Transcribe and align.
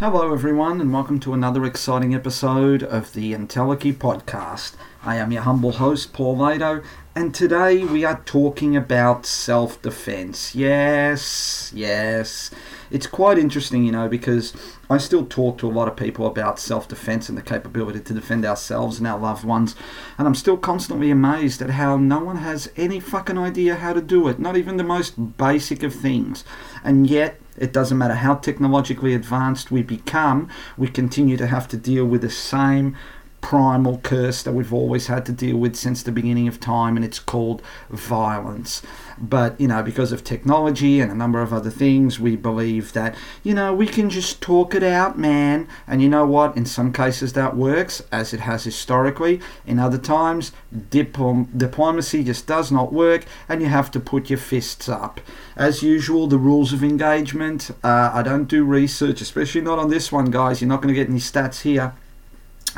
Hello, 0.00 0.32
everyone, 0.32 0.80
and 0.80 0.92
welcome 0.92 1.20
to 1.20 1.34
another 1.34 1.64
exciting 1.64 2.16
episode 2.16 2.82
of 2.82 3.12
the 3.12 3.32
Entelechy 3.32 3.94
podcast. 3.94 4.74
I 5.04 5.14
am 5.16 5.30
your 5.30 5.42
humble 5.42 5.70
host, 5.70 6.12
Paul 6.12 6.36
Lado, 6.38 6.82
and 7.14 7.32
today 7.32 7.84
we 7.84 8.04
are 8.04 8.20
talking 8.24 8.76
about 8.76 9.24
self 9.24 9.80
defense. 9.82 10.52
Yes, 10.52 11.70
yes. 11.72 12.50
It's 12.90 13.06
quite 13.06 13.38
interesting, 13.38 13.84
you 13.84 13.92
know, 13.92 14.08
because 14.08 14.52
I 14.90 14.98
still 14.98 15.24
talk 15.24 15.58
to 15.58 15.68
a 15.68 15.70
lot 15.70 15.86
of 15.86 15.96
people 15.96 16.26
about 16.26 16.58
self 16.58 16.88
defense 16.88 17.28
and 17.28 17.38
the 17.38 17.42
capability 17.42 18.00
to 18.00 18.12
defend 18.12 18.44
ourselves 18.44 18.98
and 18.98 19.06
our 19.06 19.18
loved 19.18 19.44
ones, 19.44 19.76
and 20.18 20.26
I'm 20.26 20.34
still 20.34 20.56
constantly 20.56 21.12
amazed 21.12 21.62
at 21.62 21.70
how 21.70 21.98
no 21.98 22.18
one 22.18 22.38
has 22.38 22.68
any 22.76 22.98
fucking 22.98 23.38
idea 23.38 23.76
how 23.76 23.92
to 23.92 24.02
do 24.02 24.26
it, 24.26 24.40
not 24.40 24.56
even 24.56 24.76
the 24.76 24.82
most 24.82 25.36
basic 25.36 25.84
of 25.84 25.94
things. 25.94 26.42
And 26.82 27.08
yet, 27.08 27.40
it 27.56 27.72
doesn't 27.72 27.98
matter 27.98 28.14
how 28.14 28.34
technologically 28.34 29.14
advanced 29.14 29.70
we 29.70 29.82
become, 29.82 30.48
we 30.76 30.88
continue 30.88 31.36
to 31.36 31.46
have 31.46 31.68
to 31.68 31.76
deal 31.76 32.04
with 32.04 32.22
the 32.22 32.30
same 32.30 32.96
primal 33.44 33.98
curse 33.98 34.42
that 34.42 34.52
we've 34.52 34.72
always 34.72 35.08
had 35.08 35.26
to 35.26 35.30
deal 35.30 35.58
with 35.58 35.76
since 35.76 36.02
the 36.02 36.10
beginning 36.10 36.48
of 36.48 36.58
time, 36.58 36.96
and 36.96 37.04
it's 37.04 37.18
called 37.18 37.60
violence. 37.90 38.80
But, 39.18 39.60
you 39.60 39.68
know, 39.68 39.82
because 39.82 40.12
of 40.12 40.24
technology 40.24 40.98
and 40.98 41.12
a 41.12 41.14
number 41.14 41.42
of 41.42 41.52
other 41.52 41.68
things, 41.68 42.18
we 42.18 42.36
believe 42.36 42.94
that, 42.94 43.14
you 43.42 43.52
know, 43.52 43.74
we 43.74 43.86
can 43.86 44.08
just 44.08 44.40
talk 44.40 44.74
it 44.74 44.82
out, 44.82 45.18
man. 45.18 45.68
And 45.86 46.00
you 46.00 46.08
know 46.08 46.24
what? 46.24 46.56
In 46.56 46.64
some 46.64 46.90
cases 46.90 47.34
that 47.34 47.54
works, 47.54 48.02
as 48.10 48.32
it 48.32 48.40
has 48.40 48.64
historically. 48.64 49.42
In 49.66 49.78
other 49.78 49.98
times, 49.98 50.52
diplom- 50.74 51.48
diplomacy 51.54 52.24
just 52.24 52.46
does 52.46 52.72
not 52.72 52.94
work, 52.94 53.26
and 53.46 53.60
you 53.60 53.68
have 53.68 53.90
to 53.90 54.00
put 54.00 54.30
your 54.30 54.38
fists 54.38 54.88
up. 54.88 55.20
As 55.54 55.82
usual, 55.82 56.28
the 56.28 56.38
rules 56.38 56.72
of 56.72 56.82
engagement. 56.82 57.70
Uh, 57.84 58.10
I 58.14 58.22
don't 58.22 58.46
do 58.46 58.64
research, 58.64 59.20
especially 59.20 59.60
not 59.60 59.78
on 59.78 59.90
this 59.90 60.10
one, 60.10 60.30
guys. 60.30 60.62
You're 60.62 60.70
not 60.70 60.80
going 60.80 60.94
to 60.94 60.98
get 60.98 61.10
any 61.10 61.20
stats 61.20 61.60
here 61.60 61.92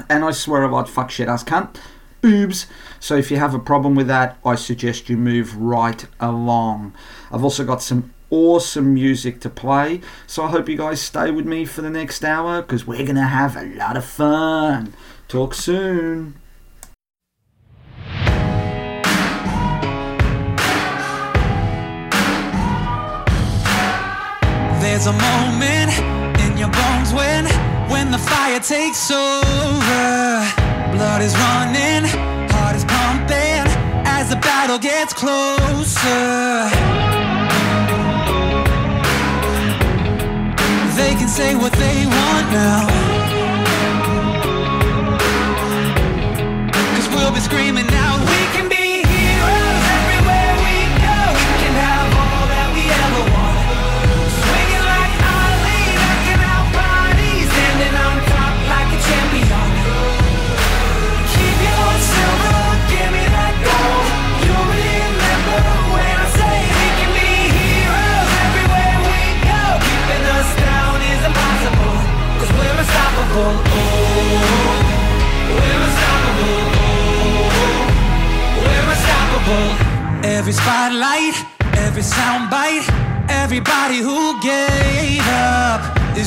and 0.09 0.25
I 0.25 0.31
swear 0.31 0.63
a 0.65 0.73
lot, 0.73 0.89
fuck 0.89 1.11
shit 1.11 1.29
ass 1.29 1.45
cunt, 1.45 1.77
boobs. 2.21 2.67
So 3.01 3.17
if 3.17 3.31
you 3.31 3.37
have 3.37 3.55
a 3.55 3.59
problem 3.59 3.95
with 3.95 4.09
that, 4.09 4.39
I 4.45 4.55
suggest 4.55 5.09
you 5.09 5.17
move 5.17 5.57
right 5.57 6.07
along. 6.21 6.95
I've 7.31 7.45
also 7.45 7.65
got 7.65 7.83
some 7.83 8.13
awesome 8.31 8.95
music 8.95 9.41
to 9.41 9.51
play, 9.51 10.01
so 10.27 10.45
I 10.45 10.49
hope 10.49 10.69
you 10.69 10.77
guys 10.77 11.01
stay 11.01 11.31
with 11.31 11.47
me 11.47 11.65
for 11.65 11.83
the 11.83 11.91
next 11.91 12.25
hour 12.25 12.63
because 12.63 12.87
we're 12.87 13.07
gonna 13.07 13.29
have 13.29 13.57
a 13.57 13.65
lot 13.65 13.97
of 13.97 14.05
fun. 14.05 14.95
Talk 15.29 15.55
soon. 15.55 16.35
There's 24.81 25.07
a 25.07 25.13
moment 25.13 25.93
in 26.41 26.59
your 26.59 26.71
bones 26.71 27.13
when 27.13 27.56
when 27.89 28.11
the 28.11 28.19
fire 28.19 28.61
takes 28.61 29.11
over. 29.11 30.07
Blood 30.93 31.23
is 31.23 31.35
running, 31.37 32.05
heart 32.51 32.77
is 32.77 32.85
pumping 32.85 33.67
as 34.07 34.31
the 34.31 34.37
battle 34.37 34.79
gets 34.79 35.13
closer. 35.13 36.71
They 40.97 41.13
can 41.15 41.29
say 41.29 41.55
what 41.55 41.73
they 41.73 42.07
want 42.07 42.51
now. 42.51 43.06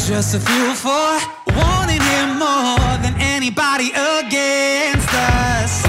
Just 0.09 0.33
a 0.33 0.39
fuel 0.39 0.73
for 0.73 1.19
wanting 1.55 2.01
him 2.01 2.39
more 2.39 2.97
than 3.03 3.13
anybody 3.19 3.91
against 3.91 5.13
us. 5.13 5.83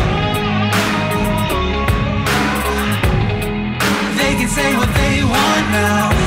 They 4.18 4.34
can 4.36 4.48
say 4.48 4.76
what 4.76 4.92
they 4.92 5.24
want 5.24 5.70
now. 5.72 6.19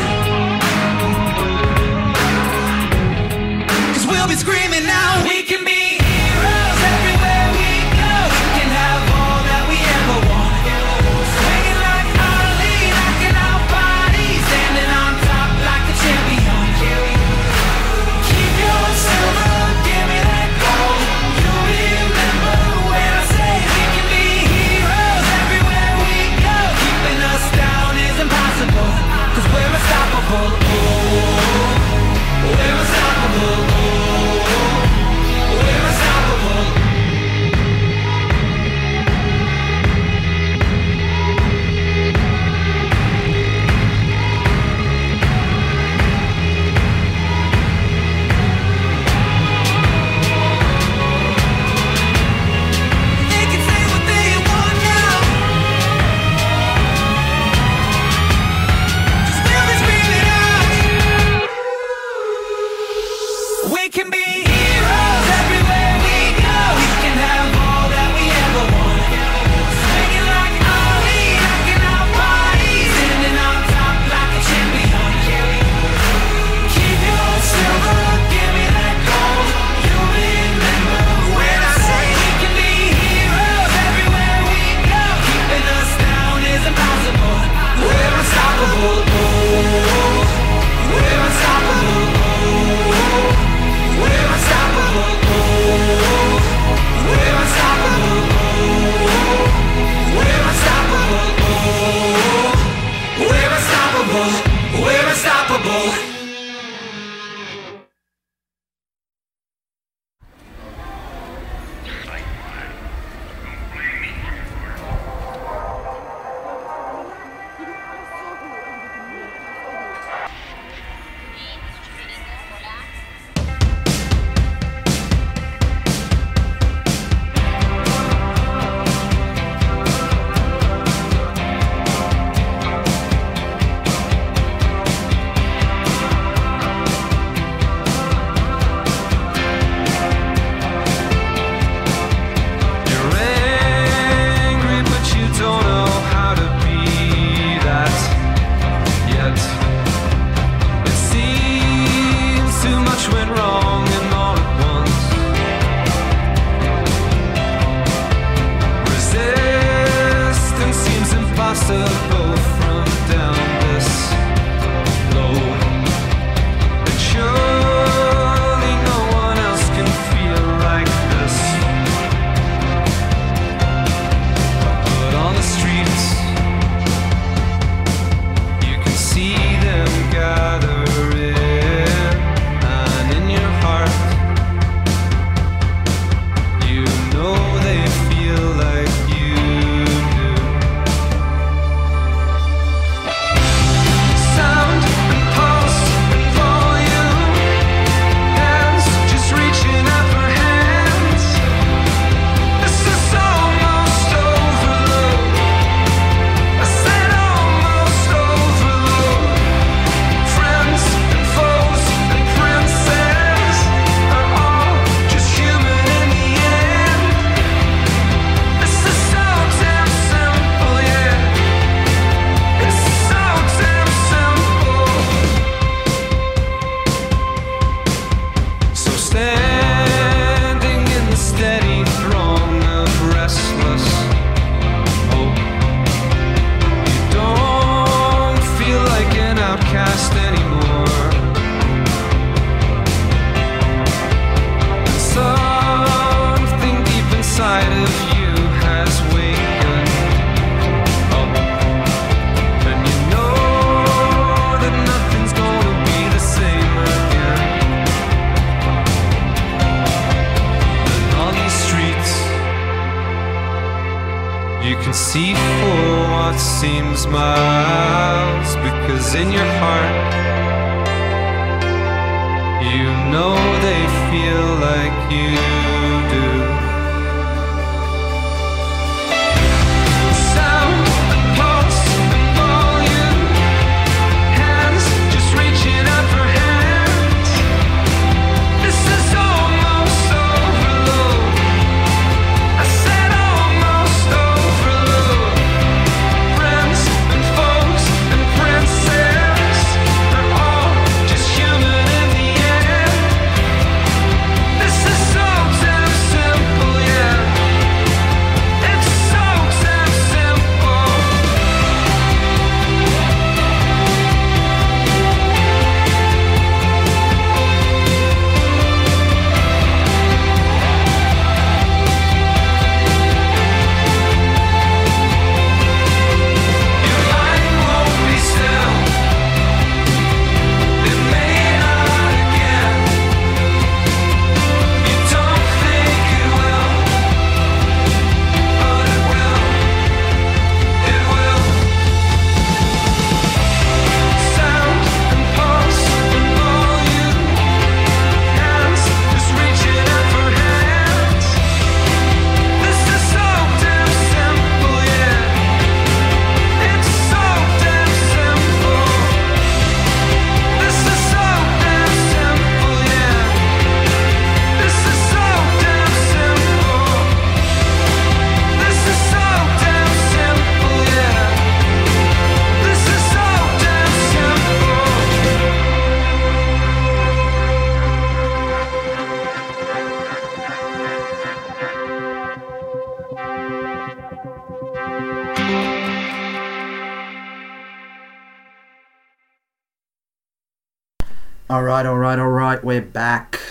We're 392.63 392.81
back. 392.81 393.41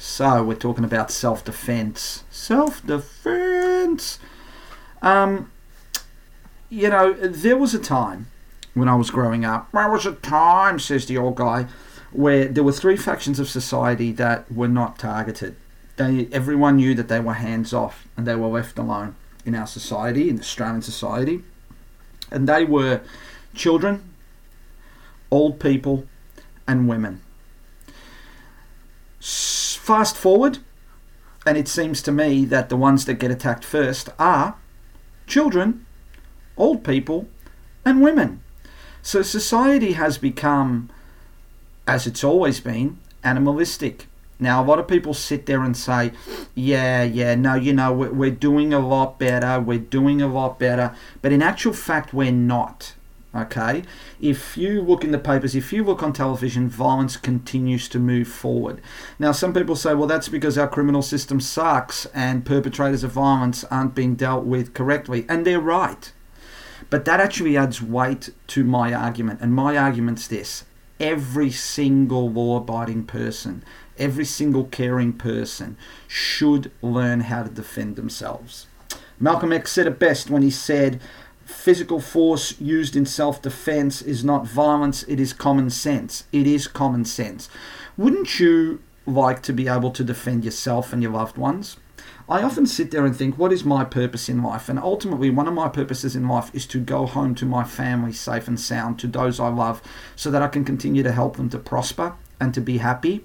So 0.00 0.42
we're 0.42 0.56
talking 0.56 0.84
about 0.84 1.12
self-defense. 1.12 2.24
Self-defense. 2.32 4.18
Um, 5.00 5.52
you 6.68 6.88
know, 6.88 7.12
there 7.12 7.56
was 7.56 7.72
a 7.72 7.78
time 7.78 8.26
when 8.74 8.88
I 8.88 8.96
was 8.96 9.12
growing 9.12 9.44
up. 9.44 9.70
There 9.70 9.88
was 9.88 10.06
a 10.06 10.14
time, 10.14 10.80
says 10.80 11.06
the 11.06 11.18
old 11.18 11.36
guy, 11.36 11.68
where 12.10 12.46
there 12.46 12.64
were 12.64 12.72
three 12.72 12.96
factions 12.96 13.38
of 13.38 13.48
society 13.48 14.10
that 14.10 14.50
were 14.50 14.66
not 14.66 14.98
targeted. 14.98 15.54
They, 15.94 16.26
everyone 16.32 16.78
knew 16.78 16.96
that 16.96 17.06
they 17.06 17.20
were 17.20 17.34
hands 17.34 17.72
off 17.72 18.08
and 18.16 18.26
they 18.26 18.34
were 18.34 18.48
left 18.48 18.76
alone 18.76 19.14
in 19.46 19.54
our 19.54 19.68
society, 19.68 20.28
in 20.28 20.40
Australian 20.40 20.82
society, 20.82 21.42
and 22.28 22.48
they 22.48 22.64
were 22.64 23.02
children, 23.54 24.12
old 25.30 25.60
people, 25.60 26.08
and 26.66 26.88
women. 26.88 27.20
Fast 29.24 30.16
forward, 30.16 30.58
and 31.46 31.56
it 31.56 31.68
seems 31.68 32.02
to 32.02 32.10
me 32.10 32.44
that 32.46 32.68
the 32.68 32.76
ones 32.76 33.04
that 33.04 33.14
get 33.14 33.30
attacked 33.30 33.64
first 33.64 34.08
are 34.18 34.56
children, 35.28 35.86
old 36.56 36.82
people, 36.82 37.28
and 37.84 38.02
women. 38.02 38.42
So 39.00 39.22
society 39.22 39.92
has 39.92 40.18
become, 40.18 40.90
as 41.86 42.06
it's 42.06 42.24
always 42.24 42.58
been, 42.58 42.98
animalistic. 43.22 44.06
Now, 44.40 44.60
a 44.60 44.66
lot 44.66 44.80
of 44.80 44.88
people 44.88 45.14
sit 45.14 45.46
there 45.46 45.62
and 45.62 45.76
say, 45.76 46.10
yeah, 46.56 47.04
yeah, 47.04 47.36
no, 47.36 47.54
you 47.54 47.72
know, 47.72 47.92
we're 47.92 48.30
doing 48.30 48.72
a 48.72 48.80
lot 48.80 49.20
better, 49.20 49.60
we're 49.60 49.78
doing 49.78 50.20
a 50.20 50.26
lot 50.26 50.58
better. 50.58 50.96
But 51.20 51.30
in 51.30 51.42
actual 51.42 51.74
fact, 51.74 52.12
we're 52.12 52.32
not. 52.32 52.94
Okay? 53.34 53.82
If 54.20 54.56
you 54.56 54.82
look 54.82 55.04
in 55.04 55.10
the 55.10 55.18
papers, 55.18 55.54
if 55.54 55.72
you 55.72 55.82
look 55.84 56.02
on 56.02 56.12
television, 56.12 56.68
violence 56.68 57.16
continues 57.16 57.88
to 57.88 57.98
move 57.98 58.28
forward. 58.28 58.82
Now, 59.18 59.32
some 59.32 59.54
people 59.54 59.76
say, 59.76 59.94
well, 59.94 60.06
that's 60.06 60.28
because 60.28 60.58
our 60.58 60.68
criminal 60.68 61.02
system 61.02 61.40
sucks 61.40 62.04
and 62.06 62.44
perpetrators 62.44 63.04
of 63.04 63.12
violence 63.12 63.64
aren't 63.64 63.94
being 63.94 64.16
dealt 64.16 64.44
with 64.44 64.74
correctly. 64.74 65.24
And 65.28 65.46
they're 65.46 65.60
right. 65.60 66.12
But 66.90 67.06
that 67.06 67.20
actually 67.20 67.56
adds 67.56 67.80
weight 67.80 68.30
to 68.48 68.64
my 68.64 68.92
argument. 68.92 69.40
And 69.40 69.54
my 69.54 69.76
argument's 69.78 70.28
this 70.28 70.64
every 71.00 71.50
single 71.50 72.30
law 72.30 72.58
abiding 72.58 73.04
person, 73.04 73.64
every 73.98 74.24
single 74.24 74.64
caring 74.64 75.12
person 75.12 75.76
should 76.06 76.70
learn 76.80 77.20
how 77.20 77.42
to 77.42 77.48
defend 77.48 77.96
themselves. 77.96 78.66
Malcolm 79.18 79.52
X 79.52 79.72
said 79.72 79.86
it 79.86 79.98
best 79.98 80.30
when 80.30 80.42
he 80.42 80.50
said, 80.50 81.00
Physical 81.52 82.00
force 82.00 82.60
used 82.60 82.96
in 82.96 83.06
self 83.06 83.40
defense 83.40 84.02
is 84.02 84.24
not 84.24 84.46
violence, 84.46 85.04
it 85.04 85.20
is 85.20 85.32
common 85.32 85.70
sense. 85.70 86.24
It 86.32 86.46
is 86.46 86.66
common 86.66 87.04
sense. 87.04 87.48
Wouldn't 87.96 88.40
you 88.40 88.80
like 89.06 89.42
to 89.42 89.52
be 89.52 89.68
able 89.68 89.90
to 89.92 90.02
defend 90.02 90.44
yourself 90.44 90.92
and 90.92 91.02
your 91.02 91.12
loved 91.12 91.36
ones? 91.36 91.76
I 92.28 92.42
often 92.42 92.66
sit 92.66 92.90
there 92.90 93.04
and 93.04 93.14
think, 93.14 93.36
what 93.36 93.52
is 93.52 93.64
my 93.64 93.84
purpose 93.84 94.28
in 94.28 94.42
life? 94.42 94.68
And 94.68 94.78
ultimately, 94.78 95.30
one 95.30 95.46
of 95.46 95.54
my 95.54 95.68
purposes 95.68 96.16
in 96.16 96.28
life 96.28 96.50
is 96.54 96.66
to 96.68 96.80
go 96.80 97.06
home 97.06 97.34
to 97.36 97.44
my 97.44 97.64
family 97.64 98.12
safe 98.12 98.48
and 98.48 98.58
sound, 98.58 98.98
to 99.00 99.06
those 99.06 99.38
I 99.38 99.48
love, 99.48 99.82
so 100.16 100.30
that 100.30 100.42
I 100.42 100.48
can 100.48 100.64
continue 100.64 101.02
to 101.02 101.12
help 101.12 101.36
them 101.36 101.50
to 101.50 101.58
prosper 101.58 102.14
and 102.40 102.54
to 102.54 102.60
be 102.60 102.78
happy. 102.78 103.24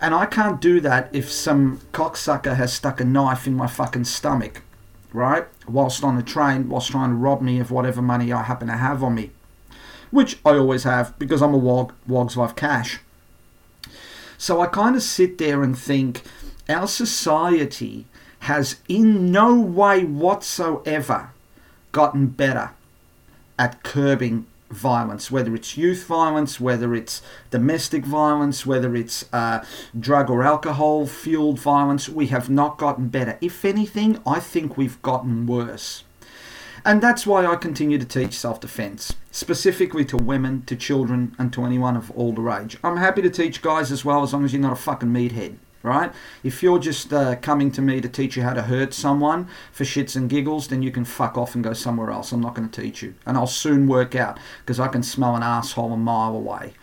And 0.00 0.14
I 0.14 0.26
can't 0.26 0.60
do 0.60 0.80
that 0.80 1.10
if 1.12 1.30
some 1.30 1.80
cocksucker 1.92 2.56
has 2.56 2.72
stuck 2.72 3.00
a 3.00 3.04
knife 3.04 3.46
in 3.46 3.54
my 3.54 3.66
fucking 3.66 4.04
stomach, 4.04 4.62
right? 5.12 5.46
Whilst 5.66 6.04
on 6.04 6.16
the 6.16 6.22
train, 6.22 6.68
whilst 6.68 6.90
trying 6.90 7.10
to 7.10 7.16
rob 7.16 7.40
me 7.40 7.58
of 7.58 7.70
whatever 7.70 8.02
money 8.02 8.32
I 8.32 8.42
happen 8.42 8.68
to 8.68 8.74
have 8.74 9.02
on 9.02 9.14
me. 9.14 9.30
Which 10.10 10.38
I 10.44 10.50
always 10.50 10.84
have 10.84 11.18
because 11.18 11.42
I'm 11.42 11.54
a 11.54 11.58
wog, 11.58 11.92
wogs 12.06 12.36
love 12.36 12.56
cash. 12.56 13.00
So 14.38 14.60
I 14.60 14.66
kind 14.66 14.96
of 14.96 15.02
sit 15.02 15.38
there 15.38 15.62
and 15.62 15.76
think 15.76 16.22
our 16.68 16.86
society 16.86 18.06
has 18.40 18.76
in 18.88 19.32
no 19.32 19.58
way 19.58 20.04
whatsoever 20.04 21.30
gotten 21.92 22.28
better 22.28 22.70
at 23.58 23.82
curbing 23.82 24.46
violence, 24.70 25.30
whether 25.30 25.54
it's 25.54 25.76
youth 25.76 26.04
violence, 26.04 26.60
whether 26.60 26.94
it's 26.94 27.22
domestic 27.50 28.04
violence, 28.04 28.66
whether 28.66 28.94
it's 28.94 29.24
uh, 29.32 29.64
drug 29.98 30.30
or 30.30 30.42
alcohol 30.42 31.06
fueled 31.06 31.58
violence. 31.58 32.08
We 32.08 32.26
have 32.28 32.50
not 32.50 32.78
gotten 32.78 33.08
better. 33.08 33.38
If 33.40 33.64
anything, 33.64 34.20
I 34.26 34.40
think 34.40 34.76
we've 34.76 35.00
gotten 35.02 35.46
worse. 35.46 36.04
And 36.84 37.02
that's 37.02 37.26
why 37.26 37.44
I 37.44 37.56
continue 37.56 37.98
to 37.98 38.04
teach 38.04 38.34
self 38.34 38.60
defense, 38.60 39.14
specifically 39.30 40.04
to 40.06 40.16
women, 40.16 40.62
to 40.66 40.76
children, 40.76 41.34
and 41.38 41.52
to 41.52 41.64
anyone 41.64 41.96
of 41.96 42.12
older 42.16 42.50
age. 42.50 42.78
I'm 42.84 42.96
happy 42.96 43.22
to 43.22 43.30
teach 43.30 43.62
guys 43.62 43.90
as 43.90 44.04
well, 44.04 44.22
as 44.22 44.32
long 44.32 44.44
as 44.44 44.52
you're 44.52 44.62
not 44.62 44.72
a 44.72 44.76
fucking 44.76 45.08
meathead, 45.08 45.56
right? 45.82 46.12
If 46.42 46.62
you're 46.62 46.78
just 46.78 47.12
uh, 47.12 47.36
coming 47.36 47.70
to 47.72 47.82
me 47.82 48.00
to 48.00 48.08
teach 48.08 48.36
you 48.36 48.42
how 48.42 48.54
to 48.54 48.62
hurt 48.62 48.92
someone 48.92 49.48
for 49.72 49.84
shits 49.84 50.16
and 50.16 50.28
giggles, 50.28 50.68
then 50.68 50.82
you 50.82 50.90
can 50.90 51.04
fuck 51.04 51.38
off 51.38 51.54
and 51.54 51.62
go 51.62 51.72
somewhere 51.72 52.10
else. 52.10 52.32
I'm 52.32 52.40
not 52.40 52.54
going 52.54 52.68
to 52.68 52.80
teach 52.82 53.02
you. 53.02 53.14
And 53.26 53.36
I'll 53.36 53.46
soon 53.46 53.86
work 53.86 54.14
out 54.14 54.38
because 54.60 54.80
I 54.80 54.88
can 54.88 55.02
smell 55.02 55.36
an 55.36 55.42
asshole 55.42 55.92
a 55.92 55.96
mile 55.96 56.34
away. 56.34 56.74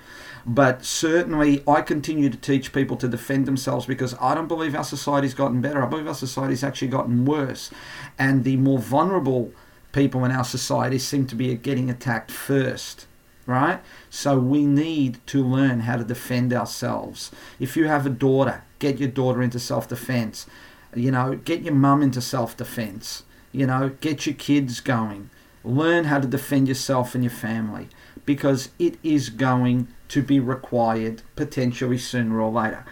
But 0.45 0.85
certainly, 0.85 1.63
I 1.67 1.81
continue 1.81 2.29
to 2.29 2.37
teach 2.37 2.71
people 2.71 2.97
to 2.97 3.07
defend 3.07 3.47
themselves 3.47 3.87
because 3.87 4.13
I 4.21 4.35
don't 4.35 4.47
believe 4.47 4.75
our 4.75 4.83
society's 4.83 5.33
gotten 5.33 5.59
better. 5.59 5.83
I 5.83 5.87
believe 5.87 6.07
our 6.07 6.13
society's 6.13 6.63
actually 6.63 6.89
gotten 6.89 7.25
worse. 7.25 7.71
And 8.19 8.43
the 8.43 8.55
more 8.57 8.77
vulnerable 8.77 9.51
people 9.91 10.23
in 10.23 10.31
our 10.31 10.43
society 10.43 10.99
seem 10.99 11.25
to 11.27 11.35
be 11.35 11.55
getting 11.55 11.89
attacked 11.89 12.29
first 12.29 13.07
right? 13.45 13.79
So 14.09 14.39
we 14.39 14.65
need 14.65 15.19
to 15.27 15.43
learn 15.43 15.81
how 15.81 15.97
to 15.97 16.03
defend 16.03 16.53
ourselves. 16.53 17.31
If 17.59 17.77
you 17.77 17.87
have 17.87 18.05
a 18.05 18.09
daughter, 18.09 18.63
get 18.79 18.99
your 18.99 19.09
daughter 19.09 19.41
into 19.41 19.59
self 19.59 19.87
defense. 19.87 20.47
You 20.95 21.11
know, 21.11 21.35
get 21.35 21.61
your 21.61 21.73
mum 21.73 22.01
into 22.01 22.21
self 22.21 22.55
defense. 22.57 23.23
You 23.51 23.67
know, 23.67 23.91
get 24.01 24.25
your 24.25 24.35
kids 24.35 24.81
going. 24.81 25.29
Learn 25.63 26.05
how 26.05 26.19
to 26.19 26.27
defend 26.27 26.67
yourself 26.67 27.15
and 27.15 27.23
your 27.23 27.31
family 27.31 27.87
because 28.25 28.69
it 28.79 28.97
is 29.03 29.29
going 29.29 29.87
to 30.09 30.21
be 30.21 30.39
required 30.39 31.21
potentially 31.35 31.97
sooner 31.97 32.39
or 32.39 32.51
later. 32.51 32.85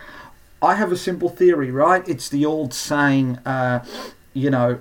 I 0.62 0.76
have 0.76 0.92
a 0.92 0.98
simple 0.98 1.30
theory, 1.30 1.72
right? 1.72 2.08
It's 2.08 2.30
the 2.30 2.46
old 2.46 2.74
saying, 2.74 3.38
uh, 3.46 3.84
you 4.34 4.50
know, 4.50 4.80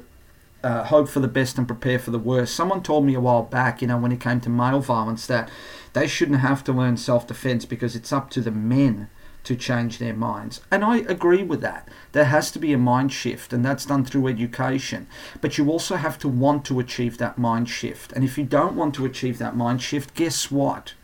uh, 0.63 0.85
hope 0.85 1.09
for 1.09 1.21
the 1.21 1.29
best 1.29 1.59
and 1.59 1.67
prepare 1.67 1.99
for 1.99 2.11
the 2.11 2.19
worst. 2.19 2.55
Someone 2.55 2.83
told 2.83 3.05
me 3.05 3.15
a 3.15 3.21
while 3.21 3.43
back, 3.43 3.83
you 3.83 3.89
know, 3.89 3.99
when 3.99 4.13
it 4.13 4.21
came 4.21 4.41
to 4.41 4.51
male 4.51 4.81
violence, 4.81 5.27
that 5.27 5.51
they 5.93 6.07
shouldn't 6.07 6.41
have 6.41 6.63
to 6.65 6.73
learn 6.73 6.97
self 6.97 7.27
defense 7.27 7.65
because 7.65 7.97
it's 7.97 8.13
up 8.13 8.31
to 8.31 8.41
the 8.41 8.51
men 8.51 9.09
to 9.45 9.57
change 9.57 9.99
their 9.99 10.15
minds. 10.15 10.61
And 10.71 10.85
I 10.85 10.99
agree 10.99 11.43
with 11.43 11.61
that. 11.63 11.89
There 12.13 12.27
has 12.27 12.51
to 12.53 12.59
be 12.59 12.73
a 12.73 12.79
mind 12.79 13.13
shift, 13.13 13.53
and 13.53 13.65
that's 13.65 13.87
done 13.87 14.05
through 14.05 14.29
education. 14.29 15.09
But 15.41 15.59
you 15.59 15.69
also 15.69 15.97
have 15.97 16.19
to 16.21 16.29
want 16.29 16.65
to 16.67 16.79
achieve 16.79 17.19
that 17.19 17.39
mind 17.39 17.69
shift. 17.69 18.13
And 18.13 18.25
if 18.25 18.39
you 18.39 18.45
don't 18.45 18.77
want 18.77 18.95
to 18.97 19.05
achieve 19.05 19.39
that 19.39 19.57
mind 19.57 19.83
shift, 19.83 20.15
guess 20.15 20.51
what? 20.51 20.95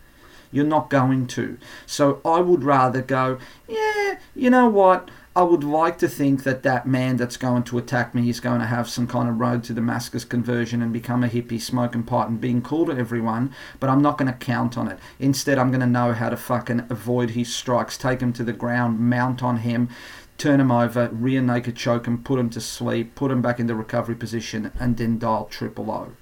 You're 0.51 0.65
not 0.65 0.89
going 0.89 1.27
to. 1.29 1.59
So 1.85 2.21
I 2.25 2.41
would 2.41 2.65
rather 2.65 3.03
go, 3.03 3.39
yeah, 3.69 4.19
you 4.35 4.51
know 4.51 4.69
what? 4.69 5.11
I 5.39 5.43
would 5.43 5.63
like 5.63 5.99
to 5.99 6.09
think 6.09 6.43
that 6.43 6.65
that 6.65 6.85
man 6.85 7.17
that's 7.17 7.37
going 7.37 7.63
to 7.63 7.79
attack 7.79 8.13
me 8.13 8.29
is 8.29 8.41
going 8.41 8.59
to 8.59 8.67
have 8.67 8.89
some 8.89 9.07
kind 9.07 9.29
of 9.29 9.39
road 9.39 9.63
to 9.65 9.73
Damascus 9.73 10.25
conversion 10.25 10.83
and 10.83 10.93
become 10.93 11.23
a 11.23 11.29
hippie, 11.29 11.61
smoking 11.61 12.03
pot 12.03 12.29
and 12.29 12.41
being 12.41 12.61
cool 12.61 12.87
to 12.87 12.99
everyone, 12.99 13.55
but 13.79 13.89
I'm 13.89 14.03
not 14.03 14.19
going 14.19 14.33
to 14.33 14.37
count 14.37 14.77
on 14.77 14.89
it. 14.89 14.99
Instead, 15.21 15.57
I'm 15.57 15.71
going 15.71 15.79
to 15.79 15.87
know 15.87 16.13
how 16.13 16.29
to 16.29 16.37
fucking 16.37 16.89
avoid 16.91 17.31
his 17.31 17.55
strikes, 17.55 17.97
take 17.97 18.21
him 18.21 18.33
to 18.33 18.43
the 18.43 18.53
ground, 18.53 18.99
mount 18.99 19.41
on 19.41 19.59
him, 19.59 19.91
turn 20.39 20.59
him 20.59 20.73
over, 20.73 21.09
rear 21.13 21.41
naked 21.41 21.77
choke 21.77 22.09
him, 22.09 22.21
put 22.25 22.41
him 22.41 22.51
to 22.51 22.61
sleep, 22.61 23.15
put 23.15 23.31
him 23.31 23.41
back 23.41 23.61
into 23.61 23.77
recovery 23.77 24.17
position, 24.17 24.73
and 24.81 24.97
then 24.97 25.21
dial 25.21 25.45
triple 25.45 25.89
O. 25.93 26.15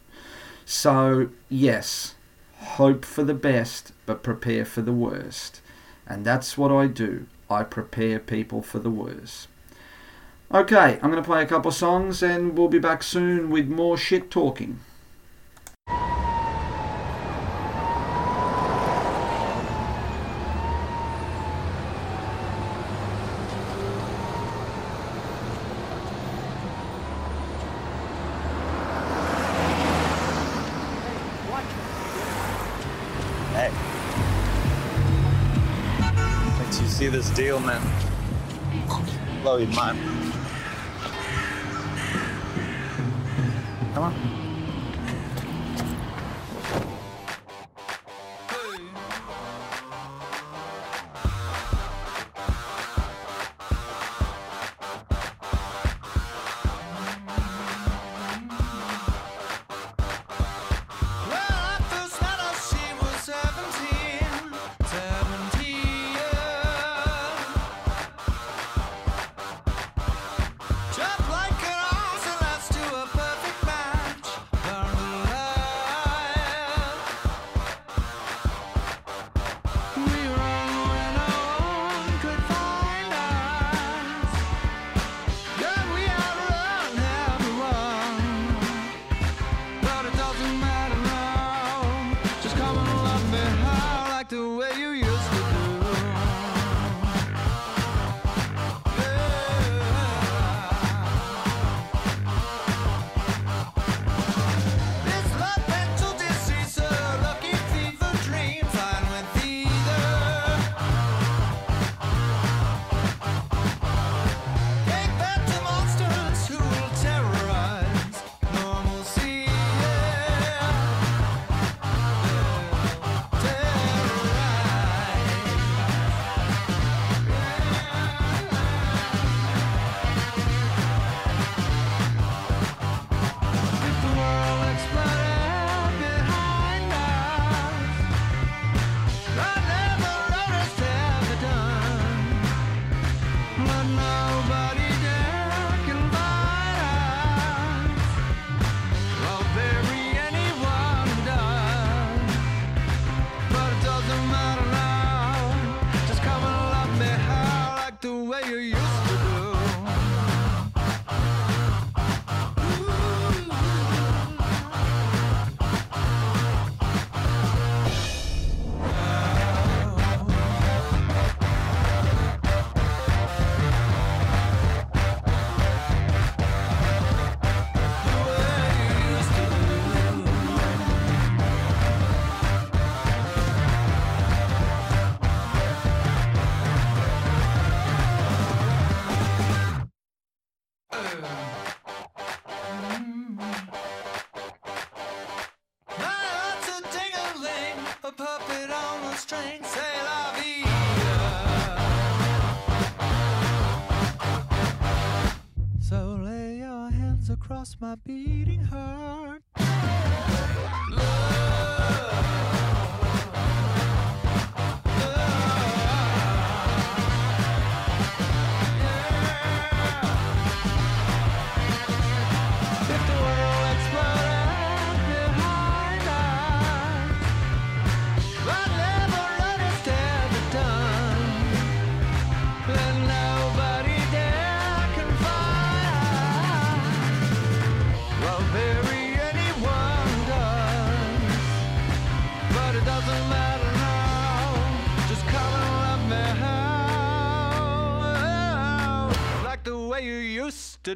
So, 0.67 1.31
yes, 1.49 2.17
hope 2.59 3.07
for 3.07 3.25
the 3.25 3.33
best, 3.33 3.93
but 4.05 4.23
prepare 4.23 4.67
for 4.67 4.83
the 4.83 4.93
worst. 4.93 5.63
And 6.07 6.23
that's 6.23 6.59
what 6.59 6.71
I 6.71 6.87
do. 6.87 7.29
I 7.49 7.62
prepare 7.62 8.19
people 8.19 8.62
for 8.62 8.79
the 8.79 8.91
worst. 8.91 9.49
Okay, 10.53 10.99
I'm 11.03 11.11
going 11.11 11.23
to 11.23 11.26
play 11.26 11.43
a 11.43 11.47
couple 11.47 11.71
songs 11.73 12.23
and 12.23 12.57
we'll 12.57 12.69
be 12.69 12.79
back 12.79 13.03
soon 13.03 13.50
with 13.50 13.69
more 13.69 13.97
shit 13.97 14.31
talking. 14.31 14.81
Till 36.73 36.83
you 36.83 36.89
see 36.89 37.09
this 37.09 37.31
deal, 37.31 37.61
man. 37.61 37.83
Blow 39.43 39.59
your 39.59 39.69
mind. 39.69 39.99
Come 43.95 44.03
on. 44.05 44.46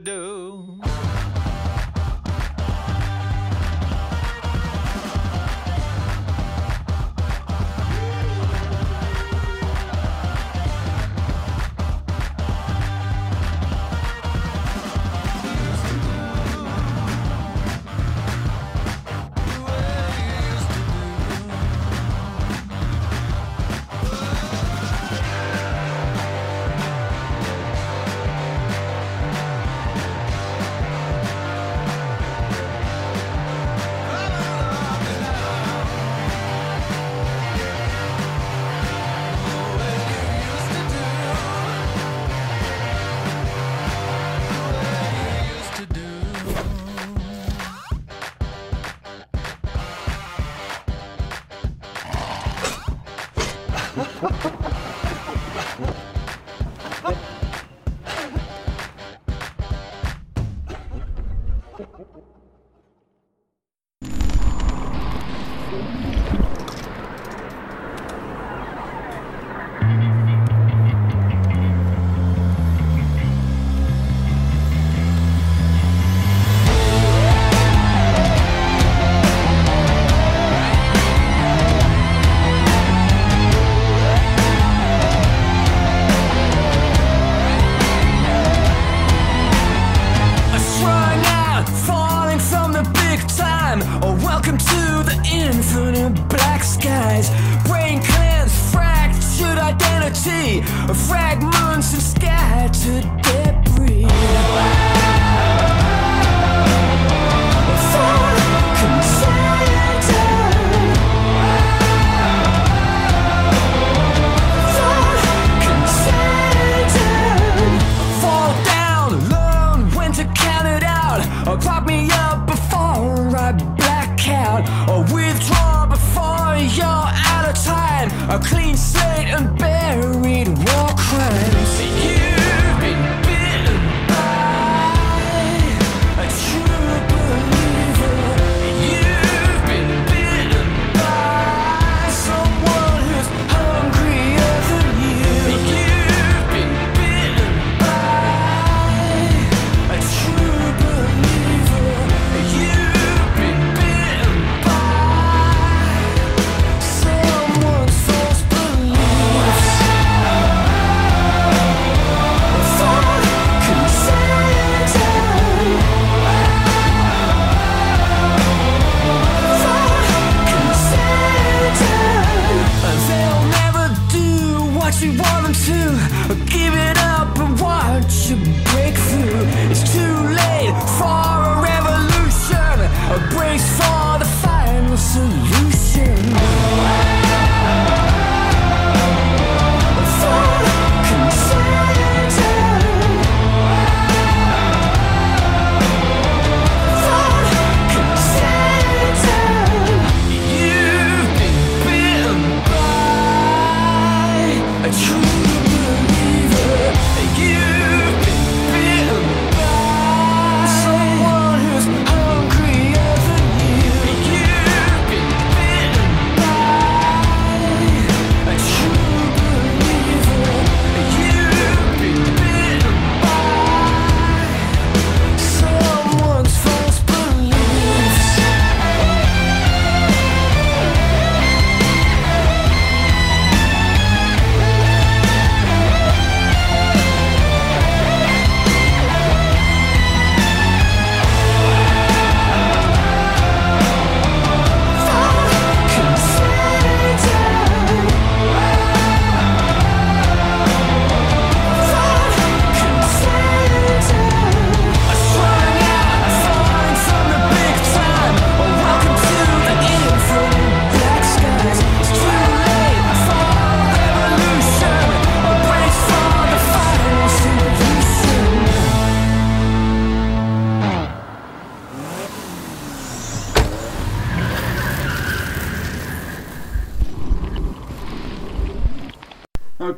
Do. 0.05 0.70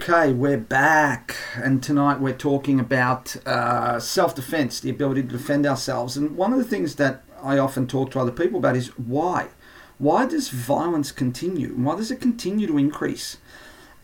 Okay, 0.02 0.32
we're 0.32 0.58
back, 0.58 1.36
and 1.54 1.80
tonight 1.80 2.18
we're 2.18 2.32
talking 2.32 2.80
about 2.80 3.36
uh, 3.46 4.00
self 4.00 4.34
defense, 4.34 4.80
the 4.80 4.90
ability 4.90 5.22
to 5.22 5.28
defend 5.28 5.64
ourselves. 5.64 6.16
And 6.16 6.36
one 6.36 6.52
of 6.52 6.58
the 6.58 6.64
things 6.64 6.96
that 6.96 7.22
I 7.40 7.56
often 7.58 7.86
talk 7.86 8.10
to 8.10 8.18
other 8.18 8.32
people 8.32 8.58
about 8.58 8.74
is 8.74 8.88
why? 8.98 9.50
Why 9.98 10.26
does 10.26 10.48
violence 10.48 11.12
continue? 11.12 11.68
Why 11.76 11.94
does 11.94 12.10
it 12.10 12.20
continue 12.20 12.66
to 12.66 12.78
increase? 12.78 13.36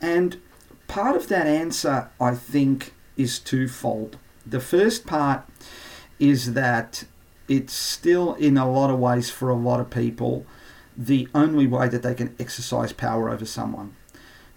And 0.01 0.41
part 0.87 1.17
of 1.17 1.27
that 1.31 1.49
answer, 1.49 2.11
I 2.21 2.37
think, 2.37 2.95
is 3.17 3.41
twofold. 3.41 4.19
The 4.47 4.61
first 4.61 5.05
part 5.05 5.49
is 6.21 6.53
that 6.53 7.07
it's 7.49 7.73
still, 7.73 8.35
in 8.35 8.57
a 8.57 8.71
lot 8.71 8.91
of 8.91 9.01
ways, 9.01 9.31
for 9.31 9.51
a 9.51 9.57
lot 9.57 9.81
of 9.81 9.91
people, 9.91 10.47
the 10.97 11.27
only 11.35 11.67
way 11.67 11.89
that 11.89 12.05
they 12.05 12.15
can 12.15 12.37
exercise 12.39 12.93
power 12.93 13.29
over 13.29 13.45
someone. 13.45 13.97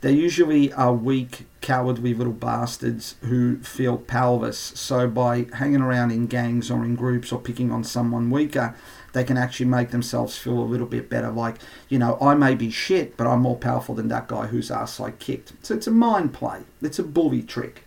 They 0.02 0.14
usually 0.14 0.74
are 0.74 0.94
weak, 0.94 1.46
cowardly 1.62 2.16
little 2.16 2.34
bastards 2.34 3.16
who 3.22 3.60
feel 3.60 3.98
powerless. 4.00 4.58
So, 4.58 5.08
by 5.08 5.46
hanging 5.54 5.82
around 5.82 6.12
in 6.12 6.26
gangs 6.26 6.72
or 6.72 6.84
in 6.84 6.96
groups 6.96 7.32
or 7.32 7.40
picking 7.40 7.72
on 7.72 7.84
someone 7.84 8.32
weaker, 8.32 8.76
they 9.14 9.24
can 9.24 9.38
actually 9.38 9.68
make 9.68 9.92
themselves 9.92 10.38
feel 10.38 10.60
a 10.60 10.66
little 10.66 10.88
bit 10.88 11.08
better. 11.08 11.30
Like, 11.30 11.58
you 11.88 12.00
know, 12.00 12.18
I 12.20 12.34
may 12.34 12.56
be 12.56 12.72
shit, 12.72 13.16
but 13.16 13.28
I'm 13.28 13.42
more 13.42 13.58
powerful 13.58 13.94
than 13.94 14.08
that 14.08 14.28
guy 14.28 14.48
whose 14.48 14.72
ass 14.72 15.00
I 15.00 15.12
kicked. 15.12 15.54
So, 15.62 15.76
it's 15.76 15.86
a 15.86 15.92
mind 15.92 16.34
play, 16.34 16.62
it's 16.82 16.98
a 16.98 17.04
bully 17.04 17.44
trick. 17.44 17.84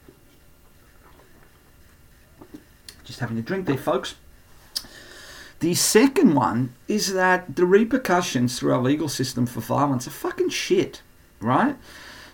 Just 3.02 3.18
having 3.18 3.38
a 3.38 3.42
drink 3.42 3.66
there, 3.66 3.76
folks. 3.76 4.14
The 5.58 5.74
second 5.74 6.34
one 6.34 6.74
is 6.86 7.12
that 7.12 7.56
the 7.56 7.66
repercussions 7.66 8.58
through 8.58 8.72
our 8.72 8.80
legal 8.80 9.08
system 9.08 9.46
for 9.46 9.60
violence 9.60 10.06
are 10.06 10.10
fucking 10.10 10.50
shit, 10.50 11.02
right? 11.40 11.76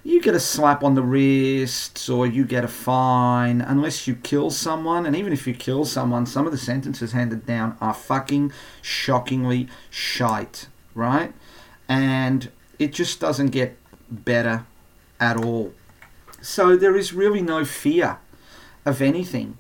You 0.02 0.22
get 0.22 0.34
a 0.34 0.40
slap 0.40 0.82
on 0.82 0.94
the 0.94 1.02
wrists 1.02 2.08
or 2.08 2.26
you 2.26 2.44
get 2.44 2.64
a 2.64 2.68
fine 2.68 3.60
unless 3.60 4.06
you 4.06 4.14
kill 4.14 4.50
someone. 4.50 5.04
And 5.04 5.14
even 5.14 5.32
if 5.32 5.46
you 5.46 5.54
kill 5.54 5.84
someone, 5.84 6.24
some 6.24 6.46
of 6.46 6.52
the 6.52 6.58
sentences 6.58 7.12
handed 7.12 7.44
down 7.44 7.76
are 7.80 7.92
fucking 7.92 8.52
shockingly 8.80 9.68
shite, 9.90 10.68
right? 10.94 11.34
And 11.88 12.50
it 12.78 12.92
just 12.92 13.20
doesn't 13.20 13.48
get 13.48 13.76
better 14.10 14.64
at 15.18 15.36
all. 15.36 15.74
So 16.40 16.76
there 16.76 16.96
is 16.96 17.12
really 17.12 17.42
no 17.42 17.64
fear 17.66 18.18
of 18.86 19.02
anything 19.02 19.58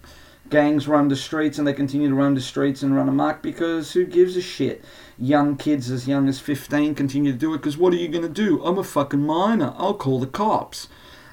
gangs 0.50 0.88
run 0.88 1.08
the 1.08 1.16
streets 1.16 1.58
and 1.58 1.66
they 1.66 1.72
continue 1.72 2.08
to 2.08 2.14
run 2.14 2.34
the 2.34 2.40
streets 2.40 2.82
and 2.82 2.94
run 2.94 3.08
amok 3.08 3.40
because 3.40 3.92
who 3.92 4.04
gives 4.04 4.36
a 4.36 4.42
shit? 4.42 4.84
Young 5.20 5.56
kids 5.56 5.90
as 5.90 6.08
young 6.08 6.28
as 6.28 6.40
15 6.40 6.94
continue 6.94 7.32
to 7.32 7.38
do 7.38 7.52
it 7.52 7.58
because 7.58 7.76
what 7.76 7.92
are 7.92 7.96
you 7.96 8.08
going 8.08 8.22
to 8.22 8.28
do? 8.28 8.64
I'm 8.64 8.78
a 8.78 8.84
fucking 8.84 9.24
minor. 9.24 9.74
I'll 9.76 9.94
call 9.94 10.18
the 10.18 10.26
cops. 10.26 10.88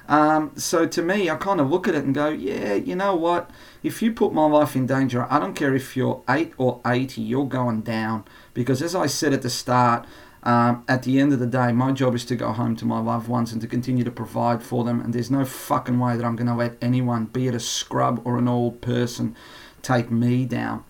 Um, 0.08 0.52
so 0.56 0.86
to 0.86 1.02
me, 1.02 1.28
I 1.28 1.36
kind 1.36 1.60
of 1.60 1.70
look 1.70 1.86
at 1.86 1.94
it 1.94 2.04
and 2.04 2.14
go, 2.14 2.28
yeah, 2.28 2.74
you 2.74 2.96
know 2.96 3.14
what? 3.14 3.50
If 3.82 4.02
you 4.02 4.12
put 4.12 4.32
my 4.32 4.46
life 4.46 4.74
in 4.74 4.86
danger, 4.86 5.26
I 5.30 5.38
don't 5.38 5.54
care 5.54 5.74
if 5.74 5.96
you're 5.96 6.22
8 6.28 6.54
or 6.56 6.80
80, 6.86 7.20
you're 7.20 7.46
going 7.46 7.82
down. 7.82 8.24
Because 8.54 8.82
as 8.82 8.94
I 8.94 9.06
said 9.06 9.32
at 9.34 9.42
the 9.42 9.50
start, 9.50 10.06
um, 10.42 10.84
at 10.88 11.02
the 11.02 11.20
end 11.20 11.32
of 11.34 11.40
the 11.40 11.46
day, 11.46 11.72
my 11.72 11.92
job 11.92 12.14
is 12.14 12.24
to 12.26 12.36
go 12.36 12.52
home 12.52 12.74
to 12.76 12.86
my 12.86 13.00
loved 13.00 13.28
ones 13.28 13.52
and 13.52 13.60
to 13.60 13.66
continue 13.66 14.04
to 14.04 14.10
provide 14.10 14.62
for 14.62 14.82
them. 14.84 15.00
And 15.00 15.12
there's 15.12 15.30
no 15.30 15.44
fucking 15.44 15.98
way 15.98 16.16
that 16.16 16.24
I'm 16.24 16.36
going 16.36 16.46
to 16.46 16.54
let 16.54 16.78
anyone, 16.80 17.26
be 17.26 17.48
it 17.48 17.54
a 17.54 17.60
scrub 17.60 18.22
or 18.24 18.38
an 18.38 18.48
old 18.48 18.80
person, 18.80 19.36
take 19.82 20.10
me 20.10 20.46
down. 20.46 20.84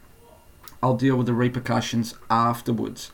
I'll 0.82 0.96
deal 0.96 1.16
with 1.16 1.26
the 1.26 1.34
repercussions 1.34 2.14
afterwards. 2.30 3.10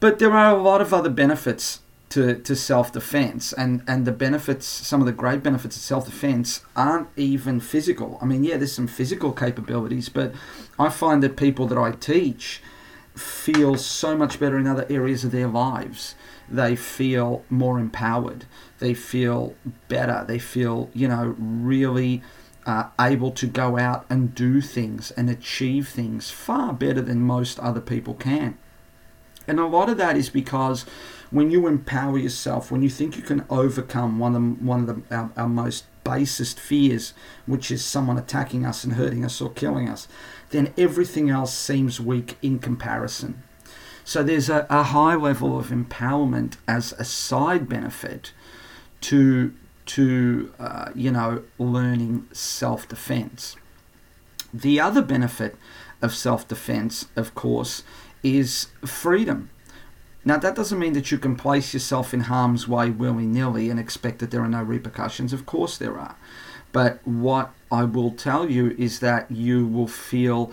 But 0.00 0.18
there 0.18 0.32
are 0.32 0.54
a 0.54 0.62
lot 0.62 0.80
of 0.80 0.92
other 0.92 1.10
benefits 1.10 1.80
to, 2.10 2.36
to 2.36 2.54
self 2.54 2.92
defense, 2.92 3.52
and, 3.52 3.82
and 3.86 4.06
the 4.06 4.12
benefits, 4.12 4.66
some 4.66 5.00
of 5.00 5.06
the 5.06 5.12
great 5.12 5.42
benefits 5.42 5.76
of 5.76 5.82
self 5.82 6.04
defense, 6.06 6.62
aren't 6.74 7.08
even 7.16 7.60
physical. 7.60 8.18
I 8.22 8.26
mean, 8.26 8.44
yeah, 8.44 8.56
there's 8.56 8.72
some 8.72 8.86
physical 8.86 9.32
capabilities, 9.32 10.08
but 10.08 10.32
I 10.78 10.88
find 10.88 11.22
that 11.22 11.36
people 11.36 11.66
that 11.66 11.78
I 11.78 11.92
teach 11.92 12.62
feel 13.14 13.76
so 13.76 14.16
much 14.16 14.38
better 14.38 14.58
in 14.58 14.66
other 14.66 14.86
areas 14.90 15.24
of 15.24 15.32
their 15.32 15.48
lives. 15.48 16.14
They 16.48 16.76
feel 16.76 17.44
more 17.50 17.80
empowered. 17.80 18.44
They 18.78 18.94
feel 18.94 19.54
better. 19.88 20.24
They 20.26 20.38
feel, 20.38 20.90
you 20.94 21.08
know, 21.08 21.34
really 21.38 22.22
uh, 22.66 22.88
able 23.00 23.30
to 23.30 23.46
go 23.46 23.78
out 23.78 24.04
and 24.10 24.34
do 24.34 24.60
things 24.60 25.12
and 25.12 25.30
achieve 25.30 25.88
things 25.88 26.30
far 26.30 26.72
better 26.72 27.00
than 27.00 27.20
most 27.20 27.58
other 27.60 27.80
people 27.80 28.14
can. 28.14 28.58
And 29.46 29.60
a 29.60 29.66
lot 29.66 29.88
of 29.88 29.96
that 29.98 30.16
is 30.16 30.28
because 30.28 30.84
when 31.30 31.52
you 31.52 31.68
empower 31.68 32.18
yourself, 32.18 32.70
when 32.70 32.82
you 32.82 32.90
think 32.90 33.16
you 33.16 33.22
can 33.22 33.44
overcome 33.48 34.18
one 34.18 34.34
of 34.34 34.62
one 34.62 34.80
of 34.80 35.08
the, 35.08 35.16
our, 35.16 35.30
our 35.36 35.48
most 35.48 35.84
basest 36.02 36.58
fears, 36.58 37.14
which 37.46 37.70
is 37.70 37.84
someone 37.84 38.18
attacking 38.18 38.66
us 38.66 38.82
and 38.82 38.94
hurting 38.94 39.24
us 39.24 39.40
or 39.40 39.50
killing 39.50 39.88
us, 39.88 40.08
then 40.50 40.74
everything 40.76 41.30
else 41.30 41.54
seems 41.54 42.00
weak 42.00 42.36
in 42.42 42.58
comparison. 42.58 43.42
So 44.04 44.22
there's 44.22 44.48
a, 44.48 44.66
a 44.70 44.84
high 44.84 45.16
level 45.16 45.58
of 45.58 45.68
empowerment 45.68 46.56
as 46.66 46.92
a 46.92 47.04
side 47.04 47.68
benefit 47.68 48.32
to 49.02 49.54
to 49.86 50.52
uh, 50.58 50.90
you 50.94 51.10
know 51.10 51.42
learning 51.58 52.28
self-defense. 52.32 53.56
The 54.52 54.80
other 54.80 55.02
benefit 55.02 55.56
of 56.02 56.14
self-defense, 56.14 57.06
of 57.16 57.34
course, 57.34 57.82
is 58.22 58.68
freedom. 58.84 59.50
Now, 60.24 60.38
that 60.38 60.56
doesn't 60.56 60.78
mean 60.78 60.94
that 60.94 61.12
you 61.12 61.18
can 61.18 61.36
place 61.36 61.72
yourself 61.72 62.12
in 62.12 62.20
harm's 62.20 62.66
way 62.66 62.90
willy 62.90 63.26
nilly 63.26 63.70
and 63.70 63.78
expect 63.78 64.18
that 64.18 64.32
there 64.32 64.42
are 64.42 64.48
no 64.48 64.62
repercussions. 64.62 65.32
Of 65.32 65.46
course, 65.46 65.78
there 65.78 65.96
are. 65.98 66.16
But 66.72 67.00
what 67.06 67.52
I 67.70 67.84
will 67.84 68.10
tell 68.10 68.50
you 68.50 68.74
is 68.76 68.98
that 69.00 69.30
you 69.30 69.66
will 69.66 69.86
feel 69.86 70.50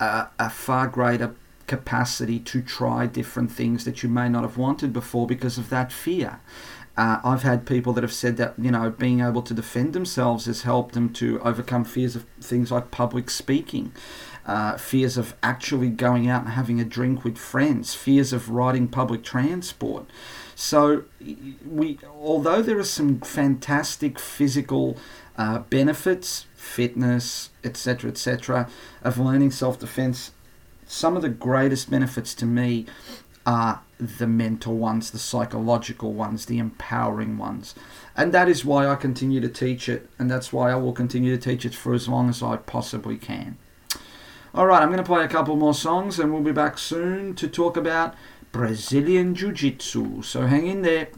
a 0.00 0.50
far 0.50 0.88
greater 0.88 1.36
capacity 1.68 2.40
to 2.40 2.60
try 2.60 3.06
different 3.06 3.52
things 3.52 3.84
that 3.84 4.02
you 4.02 4.08
may 4.08 4.28
not 4.28 4.42
have 4.42 4.56
wanted 4.56 4.92
before 4.92 5.26
because 5.26 5.56
of 5.56 5.70
that 5.70 5.92
fear. 5.92 6.40
Uh, 6.96 7.20
I've 7.24 7.42
had 7.42 7.66
people 7.66 7.94
that 7.94 8.04
have 8.04 8.12
said 8.12 8.36
that 8.36 8.54
you 8.58 8.70
know 8.70 8.90
being 8.90 9.20
able 9.20 9.42
to 9.42 9.54
defend 9.54 9.94
themselves 9.94 10.44
has 10.46 10.62
helped 10.62 10.94
them 10.94 11.12
to 11.14 11.40
overcome 11.40 11.84
fears 11.84 12.14
of 12.14 12.26
things 12.40 12.70
like 12.70 12.90
public 12.90 13.30
speaking, 13.30 13.92
uh, 14.44 14.76
fears 14.76 15.16
of 15.16 15.34
actually 15.42 15.88
going 15.88 16.28
out 16.28 16.42
and 16.42 16.52
having 16.52 16.80
a 16.80 16.84
drink 16.84 17.24
with 17.24 17.38
friends, 17.38 17.94
fears 17.94 18.32
of 18.32 18.50
riding 18.50 18.88
public 18.88 19.22
transport. 19.22 20.06
So 20.54 21.04
we, 21.66 21.98
although 22.20 22.60
there 22.60 22.78
are 22.78 22.84
some 22.84 23.20
fantastic 23.20 24.18
physical 24.18 24.98
uh, 25.38 25.60
benefits, 25.60 26.46
fitness, 26.54 27.50
etc., 27.64 28.10
etc., 28.10 28.68
of 29.02 29.18
learning 29.18 29.52
self-defense, 29.52 30.32
some 30.86 31.16
of 31.16 31.22
the 31.22 31.30
greatest 31.30 31.90
benefits 31.90 32.34
to 32.34 32.44
me 32.44 32.84
are 33.46 33.82
the 34.06 34.26
mental 34.26 34.76
ones, 34.76 35.10
the 35.10 35.18
psychological 35.18 36.12
ones, 36.12 36.46
the 36.46 36.58
empowering 36.58 37.38
ones. 37.38 37.74
And 38.16 38.32
that 38.32 38.48
is 38.48 38.64
why 38.64 38.86
I 38.86 38.94
continue 38.94 39.40
to 39.40 39.48
teach 39.48 39.88
it, 39.88 40.08
and 40.18 40.30
that's 40.30 40.52
why 40.52 40.70
I 40.70 40.76
will 40.76 40.92
continue 40.92 41.36
to 41.36 41.42
teach 41.42 41.64
it 41.64 41.74
for 41.74 41.94
as 41.94 42.08
long 42.08 42.28
as 42.28 42.42
I 42.42 42.56
possibly 42.56 43.16
can. 43.16 43.56
All 44.54 44.66
right, 44.66 44.82
I'm 44.82 44.88
going 44.88 44.98
to 44.98 45.02
play 45.02 45.24
a 45.24 45.28
couple 45.28 45.56
more 45.56 45.74
songs, 45.74 46.18
and 46.18 46.32
we'll 46.32 46.42
be 46.42 46.52
back 46.52 46.76
soon 46.76 47.34
to 47.36 47.48
talk 47.48 47.76
about 47.76 48.14
Brazilian 48.52 49.34
Jiu 49.34 49.50
Jitsu. 49.50 50.22
So 50.22 50.46
hang 50.46 50.66
in 50.66 50.82
there. 50.82 51.08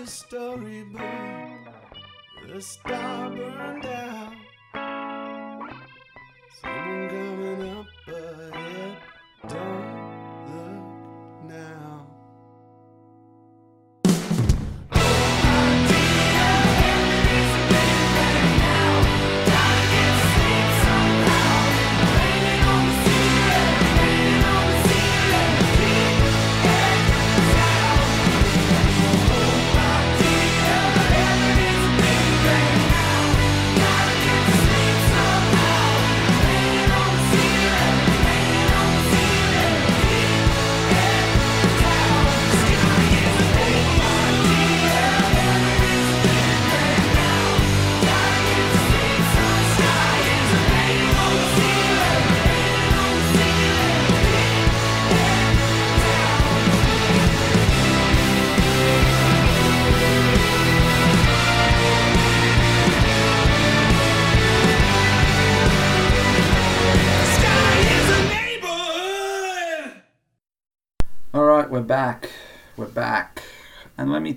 the 0.00 0.06
storybook. 0.06 1.02
The 2.48 2.60
star 2.60 3.28
burned 3.30 3.84
out. 3.84 4.32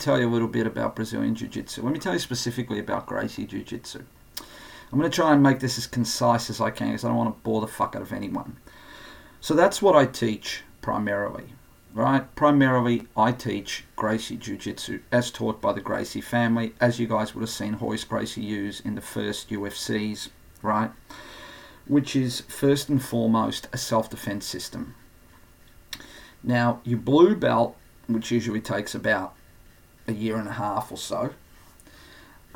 Tell 0.04 0.20
you 0.20 0.28
a 0.28 0.36
little 0.36 0.50
bit 0.50 0.68
about 0.68 0.98
Brazilian 0.98 1.34
Jiu 1.34 1.48
Jitsu. 1.48 1.82
Let 1.82 1.94
me 1.94 1.98
tell 1.98 2.12
you 2.12 2.20
specifically 2.20 2.78
about 2.78 3.06
Gracie 3.06 3.46
Jiu 3.46 3.64
Jitsu. 3.64 4.04
I'm 4.92 5.00
going 5.00 5.10
to 5.10 5.16
try 5.16 5.32
and 5.32 5.42
make 5.42 5.62
this 5.62 5.78
as 5.78 5.88
concise 5.88 6.50
as 6.50 6.60
I 6.60 6.72
can 6.72 6.88
because 6.88 7.06
I 7.06 7.08
don't 7.08 7.16
want 7.16 7.34
to 7.34 7.42
bore 7.42 7.62
the 7.62 7.68
fuck 7.68 7.96
out 7.96 8.02
of 8.02 8.12
anyone. 8.12 8.58
So 9.40 9.54
that's 9.54 9.82
what 9.82 9.96
I 9.96 10.06
teach 10.06 10.64
primarily, 10.82 11.54
right? 11.94 12.36
Primarily, 12.36 13.08
I 13.16 13.32
teach 13.32 13.86
Gracie 13.96 14.36
Jiu 14.36 14.58
Jitsu 14.58 15.00
as 15.10 15.32
taught 15.32 15.62
by 15.62 15.72
the 15.72 15.80
Gracie 15.80 16.20
family, 16.20 16.74
as 16.82 17.00
you 17.00 17.08
guys 17.08 17.34
would 17.34 17.40
have 17.40 17.50
seen 17.50 17.78
Royce 17.80 18.04
Gracie 18.04 18.42
use 18.42 18.82
in 18.82 18.96
the 18.96 19.02
first 19.02 19.52
UFCs, 19.52 20.28
right? 20.62 20.92
Which 21.88 22.14
is 22.14 22.42
first 22.42 22.90
and 22.90 23.02
foremost 23.02 23.70
a 23.72 23.78
self 23.78 24.10
defense 24.10 24.46
system. 24.46 24.96
Now, 26.44 26.82
your 26.84 27.00
blue 27.00 27.38
belt, 27.38 27.78
which 28.08 28.32
usually 28.32 28.60
takes 28.60 28.94
about 28.94 29.34
a 30.08 30.14
year 30.14 30.38
and 30.38 30.48
a 30.48 30.54
half 30.54 30.92
or 30.92 30.98
so, 30.98 31.34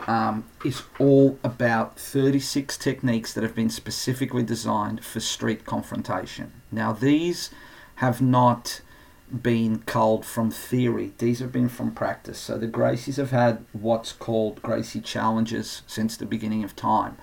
um, 0.06 0.46
is 0.64 0.84
all 1.00 1.40
about 1.44 2.00
36 2.00 2.78
techniques 2.78 3.34
that 3.34 3.44
have 3.44 3.56
been 3.56 3.70
specifically 3.70 4.44
designed 4.44 5.04
for 5.04 5.20
street 5.20 5.66
confrontation. 5.66 6.52
Now, 6.72 6.94
these 6.94 7.50
have 7.96 8.22
not 8.22 8.82
been 9.30 9.80
culled 9.80 10.26
from 10.26 10.52
theory, 10.52 11.14
these 11.18 11.40
have 11.40 11.52
been 11.52 11.70
from 11.70 11.92
practice. 11.92 12.40
So, 12.40 12.58
the 12.58 12.68
Gracies 12.68 13.18
have 13.18 13.32
had 13.32 13.66
what's 13.74 14.14
called 14.14 14.62
Gracie 14.62 15.02
challenges 15.02 15.82
since 15.86 16.16
the 16.16 16.26
beginning 16.26 16.64
of 16.64 16.76
time. 16.76 17.18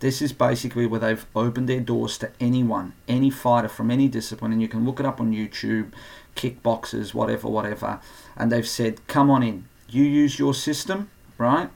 This 0.00 0.22
is 0.22 0.32
basically 0.32 0.86
where 0.86 1.00
they've 1.00 1.26
opened 1.36 1.68
their 1.68 1.80
doors 1.80 2.16
to 2.18 2.30
anyone, 2.40 2.94
any 3.06 3.28
fighter 3.28 3.68
from 3.68 3.90
any 3.90 4.08
discipline, 4.08 4.52
and 4.52 4.62
you 4.62 4.68
can 4.68 4.86
look 4.86 4.98
it 4.98 5.06
up 5.06 5.20
on 5.20 5.32
YouTube, 5.32 5.92
kickboxers, 6.34 7.12
whatever, 7.12 7.48
whatever, 7.48 8.00
and 8.36 8.50
they've 8.50 8.66
said, 8.66 9.06
Come 9.06 9.30
on 9.30 9.42
in, 9.42 9.68
you 9.88 10.04
use 10.04 10.38
your 10.38 10.54
system, 10.54 11.10
right? 11.36 11.68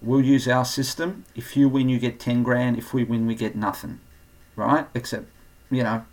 We'll 0.00 0.24
use 0.24 0.48
our 0.48 0.64
system. 0.64 1.24
If 1.34 1.56
you 1.56 1.68
win, 1.68 1.88
you 1.88 1.98
get 1.98 2.20
10 2.20 2.42
grand. 2.42 2.78
If 2.78 2.94
we 2.94 3.04
win, 3.04 3.26
we 3.26 3.34
get 3.34 3.56
nothing, 3.56 4.00
right? 4.54 4.86
Except, 4.94 5.26
you 5.70 5.82
know, 5.82 6.04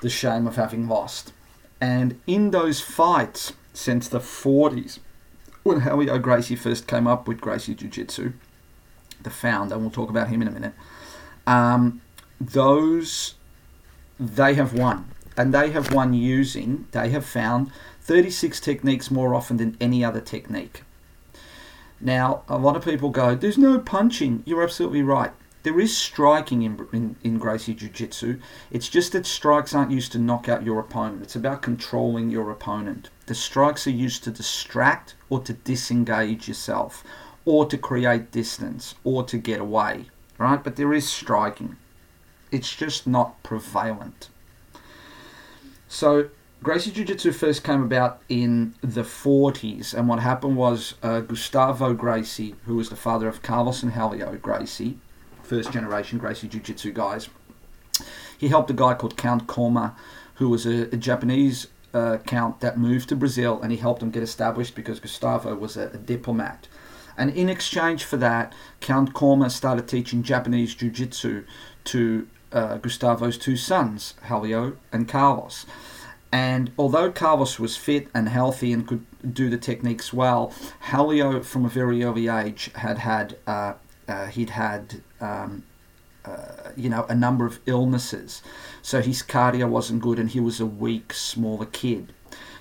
the 0.00 0.08
shame 0.08 0.46
of 0.46 0.56
having 0.56 0.88
lost. 0.88 1.32
And 1.80 2.20
in 2.26 2.50
those 2.50 2.80
fights 2.80 3.52
since 3.72 4.08
the 4.08 4.18
40s, 4.18 4.98
when 5.62 5.82
Helio 5.82 6.18
Gracie 6.18 6.56
first 6.56 6.86
came 6.86 7.06
up 7.06 7.26
with 7.26 7.40
Gracie 7.40 7.74
Jiu 7.74 7.88
Jitsu, 7.88 8.32
the 9.22 9.30
founder, 9.30 9.74
and 9.74 9.84
we'll 9.84 9.90
talk 9.90 10.10
about 10.10 10.28
him 10.28 10.42
in 10.42 10.48
a 10.48 10.50
minute, 10.50 10.74
um, 11.46 12.00
those, 12.40 13.34
they 14.18 14.54
have 14.54 14.72
won. 14.72 15.10
And 15.36 15.54
they 15.54 15.70
have 15.70 15.92
won 15.92 16.12
using, 16.12 16.86
they 16.92 17.10
have 17.10 17.24
found 17.24 17.70
36 18.02 18.60
techniques 18.60 19.10
more 19.10 19.34
often 19.34 19.56
than 19.56 19.76
any 19.80 20.04
other 20.04 20.20
technique. 20.20 20.82
Now, 22.00 22.42
a 22.48 22.58
lot 22.58 22.76
of 22.76 22.84
people 22.84 23.10
go, 23.10 23.34
there's 23.34 23.58
no 23.58 23.78
punching. 23.78 24.42
You're 24.46 24.62
absolutely 24.62 25.02
right. 25.02 25.32
There 25.62 25.78
is 25.78 25.94
striking 25.94 26.62
in, 26.62 26.86
in, 26.92 27.16
in 27.22 27.38
Gracie 27.38 27.74
Jiu 27.74 27.90
Jitsu. 27.90 28.40
It's 28.70 28.88
just 28.88 29.12
that 29.12 29.26
strikes 29.26 29.74
aren't 29.74 29.90
used 29.90 30.12
to 30.12 30.18
knock 30.18 30.48
out 30.48 30.64
your 30.64 30.80
opponent. 30.80 31.22
It's 31.22 31.36
about 31.36 31.60
controlling 31.60 32.30
your 32.30 32.50
opponent. 32.50 33.10
The 33.26 33.34
strikes 33.34 33.86
are 33.86 33.90
used 33.90 34.24
to 34.24 34.30
distract 34.30 35.14
or 35.28 35.40
to 35.40 35.52
disengage 35.52 36.48
yourself 36.48 37.04
or 37.44 37.66
to 37.66 37.76
create 37.76 38.32
distance 38.32 38.94
or 39.04 39.22
to 39.24 39.36
get 39.36 39.60
away, 39.60 40.06
right? 40.38 40.62
But 40.64 40.76
there 40.76 40.94
is 40.94 41.08
striking. 41.08 41.76
It's 42.50 42.74
just 42.74 43.06
not 43.06 43.42
prevalent. 43.42 44.30
So 45.88 46.30
Gracie 46.62 46.90
Jiu 46.90 47.04
Jitsu 47.04 47.32
first 47.32 47.64
came 47.64 47.82
about 47.82 48.20
in 48.28 48.74
the 48.82 49.02
40s, 49.02 49.94
and 49.94 50.08
what 50.08 50.20
happened 50.20 50.56
was 50.56 50.94
uh, 51.02 51.20
Gustavo 51.20 51.94
Gracie, 51.94 52.54
who 52.64 52.76
was 52.76 52.88
the 52.88 52.96
father 52.96 53.28
of 53.28 53.42
Carlos 53.42 53.82
and 53.82 53.92
Helio 53.92 54.36
Gracie, 54.36 54.98
first 55.50 55.72
generation 55.72 56.16
Gracie 56.16 56.46
Jiu 56.46 56.60
Jitsu 56.60 56.92
guys, 56.92 57.28
he 58.38 58.46
helped 58.46 58.70
a 58.70 58.72
guy 58.72 58.94
called 58.94 59.16
Count 59.16 59.48
Koma, 59.48 59.96
who 60.34 60.48
was 60.48 60.64
a, 60.64 60.82
a 60.94 60.96
Japanese 60.96 61.66
uh, 61.92 62.18
count 62.18 62.60
that 62.60 62.78
moved 62.78 63.08
to 63.08 63.16
Brazil, 63.16 63.60
and 63.60 63.72
he 63.72 63.78
helped 63.78 64.00
him 64.00 64.12
get 64.12 64.22
established 64.22 64.76
because 64.76 65.00
Gustavo 65.00 65.56
was 65.56 65.76
a, 65.76 65.88
a 65.88 65.96
diplomat. 65.96 66.68
And 67.18 67.30
in 67.30 67.48
exchange 67.48 68.04
for 68.04 68.16
that, 68.18 68.54
Count 68.78 69.12
Koma 69.12 69.50
started 69.50 69.88
teaching 69.88 70.22
Japanese 70.22 70.72
Jiu 70.76 70.88
Jitsu 70.88 71.44
to 71.84 72.28
uh, 72.52 72.76
Gustavo's 72.76 73.36
two 73.36 73.56
sons, 73.56 74.14
Helio 74.28 74.76
and 74.92 75.08
Carlos. 75.08 75.66
And 76.30 76.70
although 76.78 77.10
Carlos 77.10 77.58
was 77.58 77.76
fit 77.76 78.06
and 78.14 78.28
healthy 78.28 78.72
and 78.72 78.86
could 78.86 79.04
do 79.34 79.50
the 79.50 79.58
techniques 79.58 80.12
well, 80.12 80.54
Helio, 80.92 81.42
from 81.42 81.64
a 81.64 81.68
very 81.68 82.04
early 82.04 82.28
age, 82.28 82.70
had 82.76 82.98
had 82.98 83.36
uh, 83.48 83.74
uh, 84.10 84.26
he'd 84.26 84.50
had 84.50 85.02
um, 85.20 85.64
uh, 86.24 86.70
you 86.76 86.90
know 86.90 87.06
a 87.08 87.14
number 87.14 87.46
of 87.46 87.60
illnesses, 87.66 88.42
so 88.82 89.00
his 89.00 89.22
cardio 89.22 89.68
wasn't 89.68 90.02
good, 90.02 90.18
and 90.18 90.30
he 90.30 90.40
was 90.40 90.60
a 90.60 90.66
weak, 90.66 91.12
smaller 91.12 91.66
kid. 91.66 92.12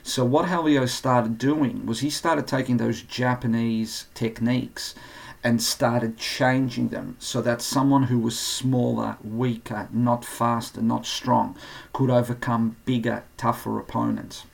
So 0.04 0.24
what 0.24 0.48
Helio 0.48 0.86
started 0.86 1.38
doing 1.38 1.86
was 1.86 2.00
he 2.00 2.10
started 2.10 2.48
taking 2.48 2.78
those 2.78 3.02
Japanese 3.02 4.08
techniques 4.14 4.96
and 5.44 5.62
started 5.62 6.18
changing 6.18 6.90
them 6.90 7.16
so 7.20 7.42
that 7.42 7.62
someone 7.62 8.04
who 8.04 8.20
was 8.20 8.38
smaller, 8.38 9.18
weaker, 9.24 9.88
not 9.92 10.26
faster, 10.26 10.82
not 10.82 11.06
strong, 11.06 11.56
could 11.94 12.10
overcome 12.10 12.76
bigger, 12.86 13.24
tougher 13.38 13.80
opponents. 13.80 14.46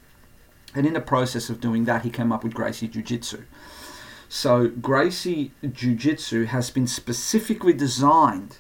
And 0.75 0.85
in 0.85 0.93
the 0.93 1.01
process 1.01 1.49
of 1.49 1.61
doing 1.61 1.85
that, 1.85 2.03
he 2.03 2.09
came 2.09 2.31
up 2.31 2.43
with 2.43 2.53
Gracie 2.53 2.87
Jiu 2.87 3.01
Jitsu. 3.01 3.43
So, 4.37 4.67
Gracie 4.67 5.53
Jiu 5.63 5.95
Jitsu 5.95 6.43
has 6.43 6.69
been 6.69 6.87
specifically 6.87 7.71
designed 7.71 8.57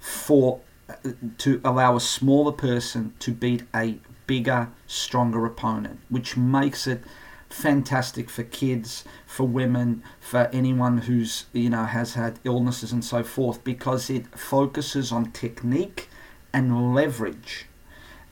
for 0.00 0.60
uh, 0.88 1.12
to 1.38 1.60
allow 1.64 1.94
a 1.94 2.00
smaller 2.00 2.50
person 2.50 3.14
to 3.20 3.30
beat 3.30 3.62
a 3.72 4.00
bigger, 4.26 4.70
stronger 4.88 5.46
opponent, 5.46 6.00
which 6.08 6.36
makes 6.36 6.88
it 6.88 7.04
fantastic 7.48 8.28
for 8.28 8.42
kids, 8.42 9.04
for 9.24 9.46
women, 9.46 10.02
for 10.18 10.50
anyone 10.52 10.98
who's 10.98 11.46
you 11.52 11.70
know 11.70 11.84
has 11.84 12.14
had 12.14 12.40
illnesses 12.42 12.90
and 12.90 13.04
so 13.04 13.22
forth, 13.22 13.62
because 13.62 14.10
it 14.10 14.26
focuses 14.36 15.12
on 15.12 15.30
technique 15.30 16.08
and 16.52 16.92
leverage, 16.92 17.66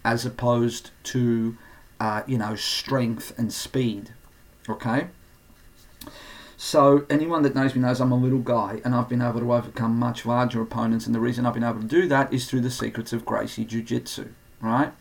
as 0.05 0.27
opposed 0.27 0.91
to 1.05 1.57
uh, 2.01 2.25
you 2.27 2.39
know 2.39 2.57
strength 2.57 3.33
and 3.39 3.53
speed. 3.53 4.11
Okay. 4.69 5.07
So 6.65 7.05
anyone 7.11 7.43
that 7.43 7.57
knows 7.57 7.75
me 7.75 7.81
knows 7.81 8.01
I'm 8.01 8.13
a 8.13 8.17
little 8.17 8.39
guy, 8.39 8.81
and 8.85 8.95
I've 8.95 9.09
been 9.09 9.21
able 9.21 9.41
to 9.41 9.53
overcome 9.53 9.99
much 9.99 10.25
larger 10.25 10.63
opponents, 10.63 11.07
and 11.07 11.15
the 11.15 11.19
reason 11.19 11.45
I've 11.45 11.55
been 11.55 11.65
able 11.65 11.81
to 11.81 11.87
do 11.89 12.07
that 12.07 12.33
is 12.33 12.49
through 12.49 12.61
the 12.61 12.71
secrets 12.71 13.13
of 13.13 13.25
Gracie 13.25 13.65
Jiu 13.65 13.83
Jitsu. 13.83 14.29
Right. 14.61 14.93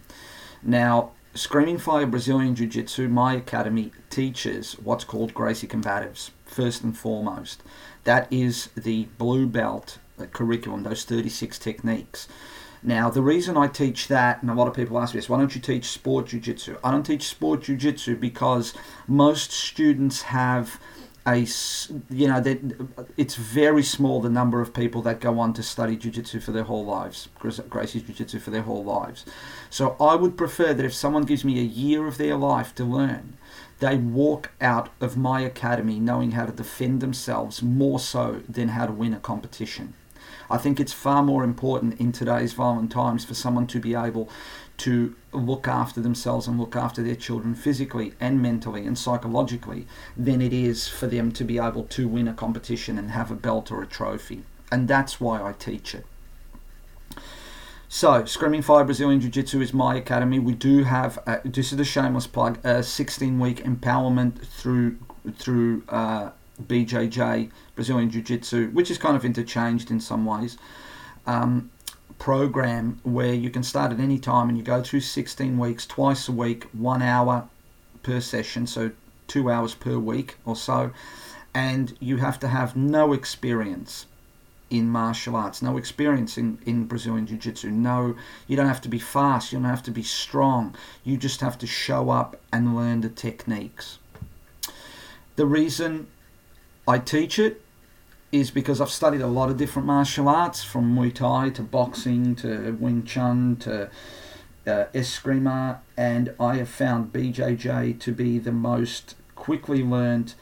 Now, 0.63 1.11
Screaming 1.35 1.77
Fire 1.77 2.07
Brazilian 2.07 2.55
Jiu 2.55 2.65
Jitsu, 2.65 3.07
my 3.09 3.35
academy 3.35 3.91
teaches 4.09 4.73
what's 4.79 5.03
called 5.03 5.35
Gracie 5.35 5.67
Combatives, 5.67 6.31
first 6.45 6.83
and 6.83 6.97
foremost. 6.97 7.61
That 8.05 8.27
is 8.33 8.69
the 8.75 9.05
blue 9.19 9.45
belt 9.45 9.99
uh, 10.19 10.25
curriculum, 10.25 10.81
those 10.81 11.05
36 11.05 11.59
techniques. 11.59 12.27
Now, 12.81 13.11
the 13.11 13.21
reason 13.21 13.55
I 13.55 13.67
teach 13.67 14.07
that, 14.07 14.41
and 14.41 14.49
a 14.49 14.55
lot 14.55 14.67
of 14.67 14.73
people 14.73 14.97
ask 14.97 15.13
me 15.13 15.19
this, 15.19 15.29
why 15.29 15.37
don't 15.37 15.53
you 15.53 15.61
teach 15.61 15.85
sport 15.85 16.25
jiu 16.25 16.39
jitsu? 16.39 16.77
I 16.83 16.89
don't 16.89 17.03
teach 17.03 17.27
sport 17.27 17.61
jiu 17.61 17.77
jitsu 17.77 18.15
because 18.15 18.73
most 19.07 19.51
students 19.51 20.23
have 20.23 20.79
a 21.27 21.45
you 22.09 22.27
know 22.27 22.41
that 22.41 22.59
it's 23.15 23.35
very 23.35 23.83
small 23.83 24.21
the 24.21 24.29
number 24.29 24.59
of 24.59 24.73
people 24.73 25.03
that 25.03 25.19
go 25.19 25.39
on 25.39 25.53
to 25.53 25.61
study 25.61 25.95
jiu-jitsu 25.95 26.39
for 26.39 26.51
their 26.51 26.63
whole 26.63 26.83
lives 26.83 27.29
gracie's 27.69 28.01
jiu-jitsu 28.01 28.39
for 28.39 28.49
their 28.49 28.63
whole 28.63 28.83
lives. 28.83 29.23
So 29.69 29.95
i 29.99 30.15
would 30.15 30.35
prefer 30.35 30.73
that 30.73 30.85
if 30.85 30.93
someone 30.93 31.23
gives 31.23 31.45
me 31.45 31.59
a 31.59 31.63
year 31.63 32.07
of 32.07 32.17
their 32.17 32.35
life 32.35 32.73
to 32.75 32.83
learn 32.83 33.37
they 33.81 33.97
walk 33.97 34.51
out 34.61 34.89
of 35.01 35.17
my 35.17 35.41
academy 35.41 35.99
knowing 35.99 36.31
how 36.31 36.45
to 36.45 36.51
defend 36.51 37.01
themselves 37.01 37.61
more 37.61 37.99
so 37.99 38.41
than 38.47 38.69
how 38.69 38.85
to 38.85 38.93
win 38.93 39.13
a 39.13 39.19
competition. 39.19 39.95
I 40.51 40.57
think 40.57 40.79
it's 40.79 40.93
far 40.93 41.23
more 41.23 41.43
important 41.43 41.99
in 41.99 42.11
today's 42.11 42.53
violent 42.53 42.91
times 42.91 43.25
for 43.25 43.33
someone 43.33 43.67
to 43.67 43.79
be 43.79 43.95
able 43.95 44.29
to 44.81 45.15
look 45.31 45.67
after 45.67 46.01
themselves 46.01 46.47
and 46.47 46.59
look 46.59 46.75
after 46.75 47.03
their 47.03 47.15
children 47.15 47.55
physically 47.55 48.13
and 48.19 48.41
mentally 48.41 48.85
and 48.85 48.97
psychologically 48.97 49.85
than 50.17 50.41
it 50.41 50.53
is 50.53 50.87
for 50.87 51.07
them 51.07 51.31
to 51.31 51.43
be 51.43 51.57
able 51.57 51.83
to 51.83 52.07
win 52.07 52.27
a 52.27 52.33
competition 52.33 52.97
and 52.97 53.11
have 53.11 53.31
a 53.31 53.35
belt 53.35 53.71
or 53.71 53.83
a 53.83 53.87
trophy. 53.87 54.43
And 54.71 54.87
that's 54.87 55.19
why 55.19 55.41
I 55.41 55.53
teach 55.53 55.93
it. 55.93 56.05
So, 57.93 58.23
Screaming 58.23 58.61
Fire 58.61 58.85
Brazilian 58.85 59.19
Jiu 59.19 59.29
Jitsu 59.29 59.59
is 59.59 59.73
my 59.73 59.95
academy. 59.95 60.39
We 60.39 60.53
do 60.53 60.85
have, 60.85 61.19
uh, 61.27 61.39
this 61.43 61.73
is 61.73 61.79
a 61.79 61.83
shameless 61.83 62.25
plug, 62.25 62.57
a 62.65 62.81
16 62.81 63.37
week 63.37 63.63
empowerment 63.65 64.45
through 64.45 64.97
through 65.37 65.83
uh, 65.89 66.31
BJJ, 66.67 67.51
Brazilian 67.75 68.09
Jiu 68.09 68.21
Jitsu, 68.21 68.69
which 68.69 68.89
is 68.89 68.97
kind 68.97 69.15
of 69.15 69.25
interchanged 69.25 69.91
in 69.91 69.99
some 69.99 70.25
ways, 70.25 70.57
um, 71.27 71.69
program 72.21 72.99
where 73.01 73.33
you 73.33 73.49
can 73.49 73.63
start 73.63 73.91
at 73.91 73.99
any 73.99 74.19
time 74.19 74.47
and 74.47 74.55
you 74.55 74.63
go 74.63 74.83
through 74.83 74.99
16 74.99 75.57
weeks, 75.57 75.87
twice 75.87 76.27
a 76.27 76.31
week, 76.31 76.65
one 76.71 77.01
hour 77.01 77.49
per 78.03 78.19
session, 78.19 78.67
so 78.67 78.91
two 79.25 79.49
hours 79.49 79.73
per 79.73 79.97
week 79.97 80.35
or 80.45 80.55
so, 80.55 80.91
and 81.55 81.97
you 81.99 82.17
have 82.17 82.39
to 82.39 82.47
have 82.47 82.75
no 82.75 83.11
experience 83.11 84.05
in 84.69 84.87
martial 84.87 85.35
arts, 85.35 85.63
no 85.63 85.77
experience 85.77 86.37
in, 86.37 86.59
in 86.63 86.85
Brazilian 86.85 87.25
Jiu 87.25 87.37
Jitsu. 87.37 87.71
No, 87.71 88.15
you 88.47 88.55
don't 88.55 88.67
have 88.67 88.81
to 88.81 88.89
be 88.89 88.99
fast, 88.99 89.51
you 89.51 89.57
don't 89.57 89.67
have 89.67 89.81
to 89.81 89.91
be 89.91 90.03
strong. 90.03 90.75
You 91.03 91.17
just 91.17 91.41
have 91.41 91.57
to 91.57 91.65
show 91.65 92.11
up 92.11 92.39
and 92.53 92.75
learn 92.75 93.01
the 93.01 93.09
techniques. 93.09 93.97
The 95.37 95.47
reason 95.47 96.05
I 96.87 96.99
teach 96.99 97.39
it 97.39 97.63
is 98.31 98.51
because 98.51 98.79
I've 98.79 98.89
studied 98.89 99.21
a 99.21 99.27
lot 99.27 99.49
of 99.49 99.57
different 99.57 99.85
martial 99.85 100.29
arts 100.29 100.63
from 100.63 100.95
Muay 100.95 101.13
Thai 101.13 101.49
to 101.49 101.61
boxing 101.61 102.35
to 102.35 102.77
Wing 102.79 103.03
Chun 103.03 103.57
to 103.57 103.89
uh, 104.65 104.85
Eskrima, 104.93 105.79
and 105.97 106.33
I 106.39 106.57
have 106.57 106.69
found 106.69 107.11
BJJ 107.11 107.99
to 107.99 108.11
be 108.11 108.39
the 108.39 108.51
most 108.51 109.15
quickly 109.35 109.83
learned, 109.83 110.35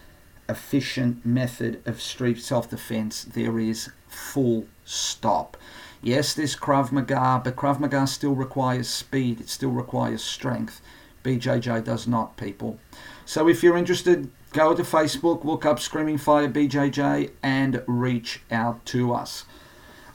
efficient 0.47 1.25
method 1.25 1.81
of 1.85 2.01
street 2.01 2.39
self 2.41 2.69
defense 2.69 3.23
there 3.23 3.59
is, 3.59 3.89
full 4.07 4.65
stop. 4.83 5.57
Yes, 6.01 6.33
there's 6.33 6.55
Krav 6.55 6.91
Maga, 6.91 7.41
but 7.43 7.55
Krav 7.55 7.79
Maga 7.79 8.07
still 8.07 8.35
requires 8.35 8.87
speed, 8.87 9.41
it 9.41 9.49
still 9.49 9.71
requires 9.71 10.23
strength. 10.23 10.81
BJJ 11.23 11.83
does 11.83 12.07
not, 12.07 12.37
people. 12.37 12.79
So 13.25 13.47
if 13.47 13.61
you're 13.61 13.77
interested, 13.77 14.31
go 14.51 14.75
to 14.75 14.83
Facebook, 14.83 15.43
look 15.43 15.65
up 15.65 15.79
Screaming 15.79 16.17
Fire 16.17 16.49
BJJ, 16.49 17.31
and 17.43 17.83
reach 17.87 18.41
out 18.51 18.85
to 18.87 19.13
us. 19.13 19.45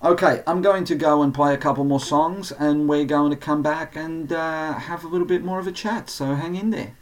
Okay, 0.03 0.43
I'm 0.47 0.61
going 0.61 0.85
to 0.85 0.95
go 0.95 1.22
and 1.22 1.32
play 1.32 1.55
a 1.55 1.57
couple 1.59 1.85
more 1.85 2.01
songs, 2.01 2.53
and 2.53 2.89
we're 2.89 3.07
going 3.07 3.30
to 3.30 3.37
come 3.37 3.62
back 3.62 3.97
and 3.97 4.30
uh, 4.32 4.74
have 4.74 5.03
a 5.03 5.09
little 5.09 5.26
bit 5.26 5.43
more 5.43 5.59
of 5.59 5.66
a 5.66 5.72
chat. 5.72 6.11
So 6.11 6.35
hang 6.35 6.57
in 6.57 6.70
there. 6.70 6.95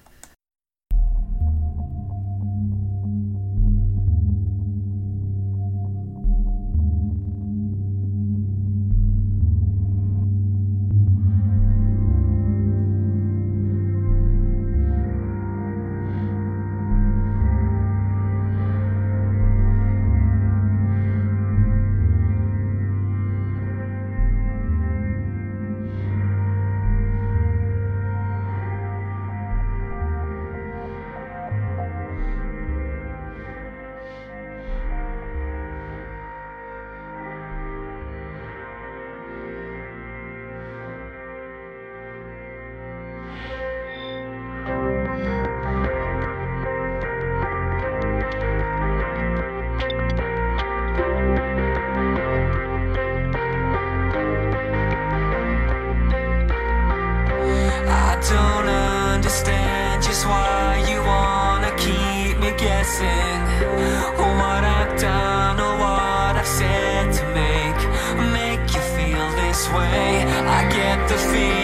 I 71.12 71.16
get 71.16 71.61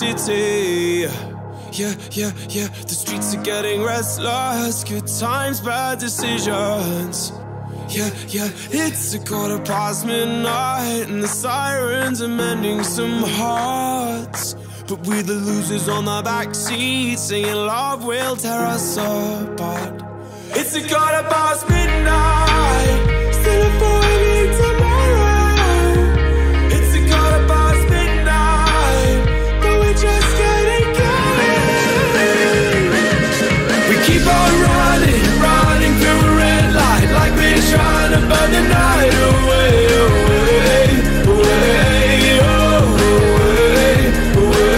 city. 0.00 1.06
Yeah, 1.72 1.94
yeah, 2.12 2.32
yeah. 2.48 2.68
The 2.88 2.96
streets 3.02 3.34
are 3.34 3.42
getting 3.42 3.82
restless. 3.82 4.82
Good 4.82 5.06
times, 5.06 5.60
bad 5.60 5.98
decisions. 5.98 7.32
Yeah, 7.90 8.10
yeah. 8.28 8.48
It's 8.70 9.12
a 9.12 9.18
quarter 9.18 9.58
past 9.58 10.06
midnight 10.06 11.06
and 11.10 11.22
the 11.22 11.28
sirens 11.28 12.22
are 12.22 12.28
mending 12.28 12.82
some 12.82 13.22
hearts. 13.40 14.54
But 14.88 15.06
we're 15.06 15.22
the 15.22 15.34
losers 15.34 15.86
on 15.88 16.06
the 16.06 16.22
back 16.22 16.54
seat, 16.54 17.18
saying 17.18 17.54
love 17.54 18.02
will 18.04 18.36
tear 18.36 18.62
us 18.76 18.96
apart. 18.96 20.02
It's 20.58 20.74
a 20.76 20.80
quarter 20.80 21.24
past 21.28 21.68
midnight, 21.68 22.39
the 38.28 38.60
night 38.62 39.14
away, 39.30 39.74
away, 40.04 40.86
away, 41.30 42.40
away, 42.40 43.96
away. 44.40 44.70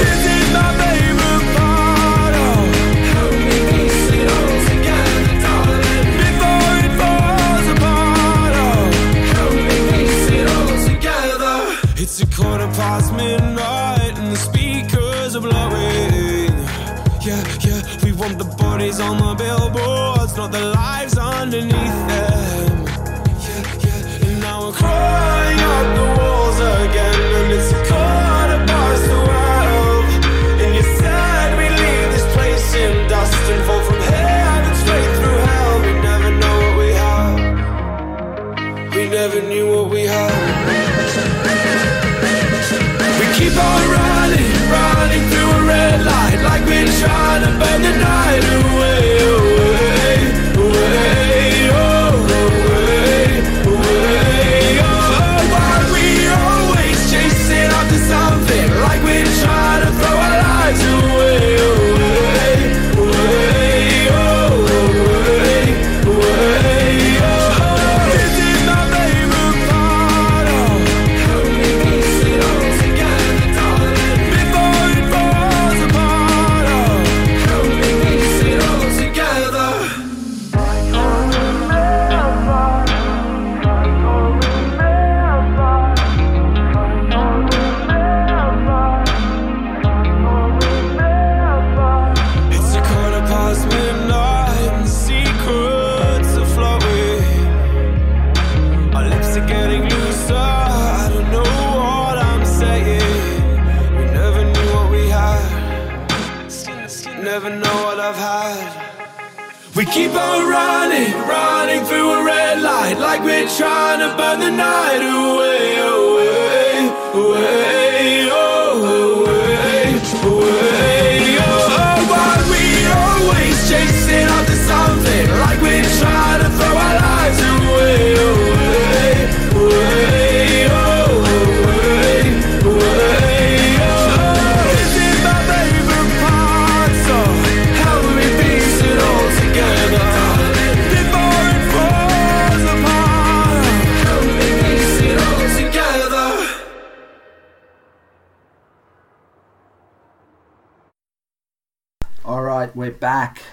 This 0.00 0.22
is 0.34 0.46
my 0.56 0.68
favorite 0.80 1.44
part, 1.56 2.34
we 3.48 3.58
piece 3.70 4.08
it 4.18 4.26
all 4.36 4.56
together. 4.70 5.58
Before 6.22 6.72
it 6.84 6.92
falls 7.00 7.66
apart, 7.74 8.54
we 9.52 9.76
piece 9.90 10.28
it 10.38 10.46
all 10.54 10.76
together. 10.90 11.56
It's 12.02 12.16
a 12.20 12.26
quarter 12.26 12.70
past 12.78 13.08
midnight 13.14 14.14
and 14.18 14.28
the 14.32 14.36
speakers 14.36 15.30
are 15.36 15.40
blowing. 15.40 16.54
Yeah, 17.26 17.42
yeah, 17.66 17.80
we 18.04 18.10
want 18.12 18.38
the 18.38 18.44
bodies 18.44 18.98
on 19.00 19.16
the 19.18 19.34
billboards, 19.34 19.95
not 20.36 20.52
the 20.52 20.60
lives 20.60 21.16
underneath 21.16 22.08
them. 22.08 22.25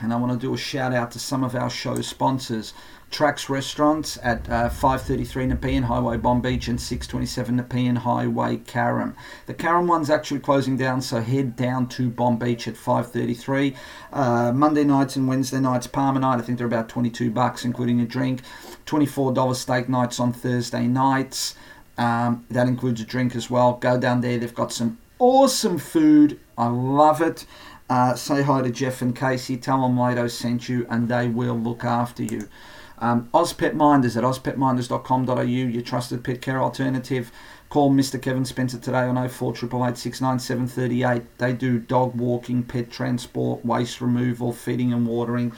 And 0.04 0.12
I 0.12 0.18
want 0.18 0.34
to 0.34 0.38
do 0.38 0.54
a 0.54 0.58
shout 0.58 0.94
out 0.94 1.12
to 1.12 1.20
some 1.20 1.44
of 1.44 1.56
our 1.56 1.70
show 1.70 2.02
sponsors. 2.02 2.74
Trax 3.10 3.48
Restaurants 3.48 4.18
at 4.24 4.50
uh, 4.50 4.70
533 4.70 5.46
Nepean 5.46 5.84
Highway, 5.84 6.18
Bonbeach, 6.18 6.68
and 6.68 6.82
627 6.82 7.56
Nepean 7.56 7.98
Highway, 7.98 8.58
Carrum. 8.58 9.16
The 9.46 9.54
Carrum 9.54 9.88
one's 9.88 10.10
actually 10.10 10.40
closing 10.40 10.78
down, 10.78 11.02
so 11.02 11.22
head 11.22 11.56
down 11.56 11.88
to 11.90 12.10
Bonbeach 12.10 12.68
at 12.68 12.76
533. 12.76 13.76
Uh, 14.12 14.52
Monday 14.52 14.84
nights 14.84 15.16
and 15.16 15.28
Wednesday 15.28 15.60
nights, 15.60 15.86
Parma 15.86 16.20
night, 16.20 16.40
I 16.40 16.42
think 16.42 16.58
they're 16.58 16.66
about 16.66 16.90
22 16.90 17.30
bucks, 17.30 17.64
including 17.64 18.02
a 18.02 18.06
drink. 18.06 18.42
$24 18.88 19.56
steak 19.56 19.88
nights 19.88 20.20
on 20.20 20.34
Thursday 20.34 20.88
nights. 20.88 21.56
Um, 22.00 22.46
that 22.50 22.68
includes 22.68 23.00
a 23.00 23.06
drink 23.06 23.36
as 23.36 23.48
well. 23.48 23.74
Go 23.74 24.00
down 24.00 24.22
there, 24.22 24.40
they've 24.40 24.54
got 24.54 24.74
some 24.74 24.98
awesome 25.20 25.78
food. 25.78 26.40
I 26.58 26.68
love 26.68 27.22
it. 27.22 27.46
Uh, 27.94 28.16
say 28.16 28.42
hi 28.42 28.60
to 28.60 28.72
Jeff 28.72 29.04
and 29.04 29.16
Casey. 29.16 29.56
Tell 29.56 29.84
them 29.84 29.96
Lato 29.96 30.28
sent 30.28 30.68
you, 30.68 30.88
and 30.90 31.08
they 31.08 31.28
will 31.28 31.54
look 31.54 31.84
after 31.84 32.24
you. 32.24 32.50
Um, 32.98 33.30
Ozpet 33.36 33.76
Minders 33.76 34.18
at 34.18 34.24
ozpetminders.com.au, 34.24 35.44
your 35.44 35.82
trusted 35.84 36.24
pet 36.24 36.42
care 36.42 36.60
alternative. 36.60 37.32
Call 37.70 37.92
Mr. 37.92 38.20
Kevin 38.20 38.46
Spencer 38.46 38.80
today 38.80 39.04
on 39.04 39.30
0488 39.30 41.38
They 41.38 41.54
do 41.54 41.78
dog 41.78 42.16
walking, 42.16 42.64
pet 42.64 42.90
transport, 42.90 43.64
waste 43.64 44.02
removal, 44.02 44.54
feeding 44.54 44.92
and 44.92 45.06
watering, 45.06 45.54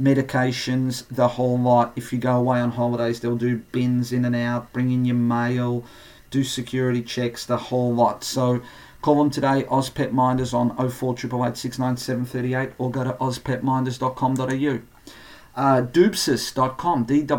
medications, 0.00 1.04
the 1.08 1.26
whole 1.26 1.58
lot. 1.58 1.94
If 1.96 2.12
you 2.12 2.20
go 2.20 2.36
away 2.36 2.60
on 2.60 2.70
holidays, 2.70 3.18
they'll 3.18 3.34
do 3.34 3.56
bins 3.72 4.12
in 4.12 4.24
and 4.24 4.36
out, 4.36 4.72
bring 4.72 4.92
in 4.92 5.04
your 5.04 5.16
mail, 5.16 5.84
do 6.30 6.44
security 6.44 7.02
checks, 7.02 7.44
the 7.44 7.56
whole 7.56 7.92
lot. 7.92 8.22
So 8.22 8.62
call 9.02 9.16
them 9.16 9.28
today, 9.30 9.64
Ozpet 9.64 10.12
Minders 10.12 10.54
on 10.54 10.74
0488 10.76 12.70
or 12.78 12.90
go 12.90 13.04
to 13.04 13.12
ozpetminders.com.au. 13.12 14.80
Uh, 15.54 15.82
Doobsis.com, 15.82 17.04
D-O-O-B-S-I-S-S.com, 17.04 17.36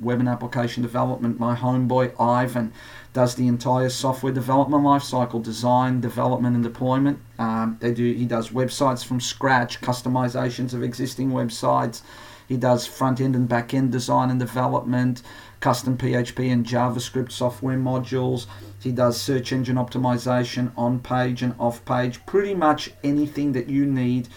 web 0.00 0.18
and 0.18 0.28
application 0.28 0.82
development. 0.82 1.38
My 1.38 1.54
homeboy 1.54 2.20
Ivan 2.20 2.72
does 3.12 3.36
the 3.36 3.46
entire 3.46 3.88
software 3.88 4.32
development 4.32 4.82
lifecycle, 4.82 5.40
design, 5.42 6.00
development, 6.00 6.56
and 6.56 6.64
deployment. 6.64 7.20
Um, 7.38 7.76
they 7.80 7.94
do. 7.94 8.12
He 8.12 8.24
does 8.24 8.48
websites 8.50 9.04
from 9.04 9.20
scratch, 9.20 9.80
customizations 9.80 10.74
of 10.74 10.82
existing 10.82 11.30
websites. 11.30 12.02
He 12.48 12.56
does 12.56 12.84
front 12.84 13.20
end 13.20 13.36
and 13.36 13.48
back 13.48 13.72
end 13.72 13.92
design 13.92 14.28
and 14.30 14.40
development, 14.40 15.22
custom 15.62 15.96
PHP 15.96 16.52
and 16.52 16.66
JavaScript 16.66 17.32
software 17.32 17.78
modules. 17.78 18.46
He 18.80 18.92
does 18.92 19.18
search 19.18 19.52
engine 19.52 19.76
optimization 19.76 20.72
on 20.76 20.98
page 20.98 21.40
and 21.40 21.54
off 21.58 21.82
page, 21.86 22.26
pretty 22.26 22.52
much 22.52 22.90
anything 23.02 23.52
that 23.52 23.68
you 23.68 23.86
need 23.86 24.28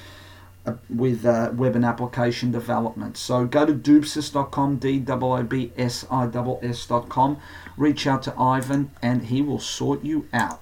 uh, 0.66 0.76
with 0.88 1.26
uh, 1.26 1.52
web 1.54 1.76
and 1.76 1.84
application 1.84 2.52
development. 2.52 3.18
So 3.18 3.46
go 3.46 3.66
to 3.66 3.74
doobsis.com, 3.74 4.78
D 4.78 5.04
O 5.10 5.34
O 5.34 5.44
B 5.44 5.74
S 5.78 6.06
I 6.10 6.28
S 6.28 6.90
S.com, 6.92 7.38
reach 7.76 8.08
out 8.08 8.24
to 8.24 8.40
Ivan, 8.40 8.92
and 9.02 9.24
he 9.24 9.42
will 9.42 9.60
sort 9.60 10.04
you 10.04 10.28
out. 10.32 10.62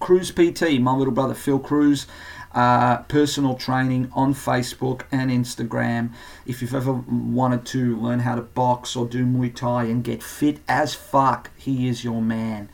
Cruz 0.00 0.32
PT, 0.32 0.80
my 0.80 0.94
little 0.94 1.12
brother 1.12 1.34
Phil 1.34 1.58
Cruz, 1.58 2.06
uh, 2.54 2.98
personal 3.02 3.54
training 3.54 4.10
on 4.14 4.34
Facebook 4.34 5.02
and 5.12 5.30
Instagram. 5.30 6.10
If 6.46 6.60
you've 6.60 6.74
ever 6.74 6.92
wanted 6.92 7.64
to 7.66 7.96
learn 7.96 8.20
how 8.20 8.34
to 8.34 8.42
box 8.42 8.96
or 8.96 9.06
do 9.06 9.24
Muay 9.24 9.54
Thai 9.54 9.84
and 9.84 10.02
get 10.02 10.22
fit 10.22 10.58
as 10.68 10.94
fuck, 10.94 11.50
he 11.56 11.88
is 11.88 12.02
your 12.02 12.20
man. 12.20 12.68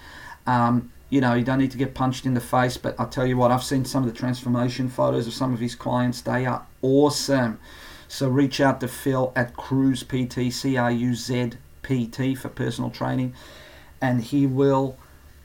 Um, 0.47 0.93
you 1.11 1.21
know, 1.21 1.35
you 1.35 1.45
don't 1.45 1.59
need 1.59 1.71
to 1.71 1.79
get 1.79 1.95
punched 1.95 2.27
in 2.27 2.35
the 2.35 2.41
face, 2.41 2.77
but 2.77 2.97
I'll 2.99 3.09
tell 3.09 3.27
you 3.27 3.37
what, 3.37 3.51
I've 3.51 3.63
seen 3.63 3.85
some 3.85 4.03
of 4.03 4.13
the 4.13 4.19
transformation 4.19 4.89
photos 4.89 5.27
of 5.27 5.35
some 5.35 5.53
of 5.53 5.61
his 5.61 5.75
clients. 5.75 6.21
They 6.21 6.47
are 6.47 6.67
awesome. 6.83 7.61
So 8.09 8.29
reach 8.29 8.61
out 8.61 8.81
to 8.81 8.89
Phil 8.89 9.33
at 9.37 9.57
Cruz 9.57 10.03
PT, 10.03 10.53
C 10.53 10.77
R 10.77 10.91
U 10.91 11.15
Z 11.15 11.53
P 11.83 12.07
T 12.07 12.35
for 12.35 12.49
personal 12.49 12.91
training, 12.91 13.35
and 14.01 14.23
he 14.23 14.47
will 14.47 14.97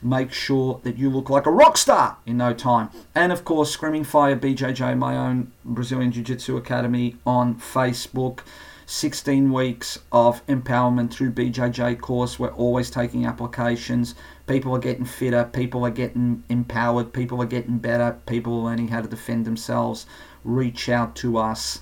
make 0.02 0.32
sure 0.32 0.80
that 0.82 0.98
you 0.98 1.08
look 1.10 1.30
like 1.30 1.46
a 1.46 1.50
rock 1.50 1.76
star 1.76 2.16
in 2.26 2.36
no 2.36 2.52
time. 2.52 2.90
And 3.14 3.32
of 3.32 3.44
course, 3.44 3.70
Screaming 3.70 4.04
Fire 4.04 4.36
BJJ, 4.36 4.98
my 4.98 5.16
own 5.16 5.52
Brazilian 5.64 6.12
Jiu 6.12 6.22
Jitsu 6.22 6.56
Academy 6.56 7.16
on 7.26 7.56
Facebook. 7.56 8.40
16 8.84 9.50
weeks 9.52 10.00
of 10.10 10.44
empowerment 10.48 11.10
through 11.10 11.32
BJJ 11.32 11.98
course. 12.00 12.38
We're 12.38 12.52
always 12.52 12.90
taking 12.90 13.24
applications. 13.24 14.14
People 14.46 14.74
are 14.76 14.80
getting 14.80 15.06
fitter, 15.06 15.48
people 15.50 15.86
are 15.86 15.90
getting 15.90 16.42
empowered, 16.50 17.12
people 17.12 17.40
are 17.40 17.46
getting 17.46 17.78
better, 17.78 18.18
people 18.26 18.58
are 18.58 18.64
learning 18.64 18.88
how 18.88 19.00
to 19.00 19.08
defend 19.08 19.46
themselves. 19.46 20.04
Reach 20.44 20.90
out 20.90 21.16
to 21.16 21.38
us 21.38 21.80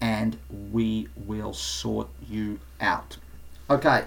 and 0.00 0.36
we 0.70 1.08
will 1.16 1.54
sort 1.54 2.08
you 2.28 2.58
out. 2.80 3.16
Okay. 3.70 4.04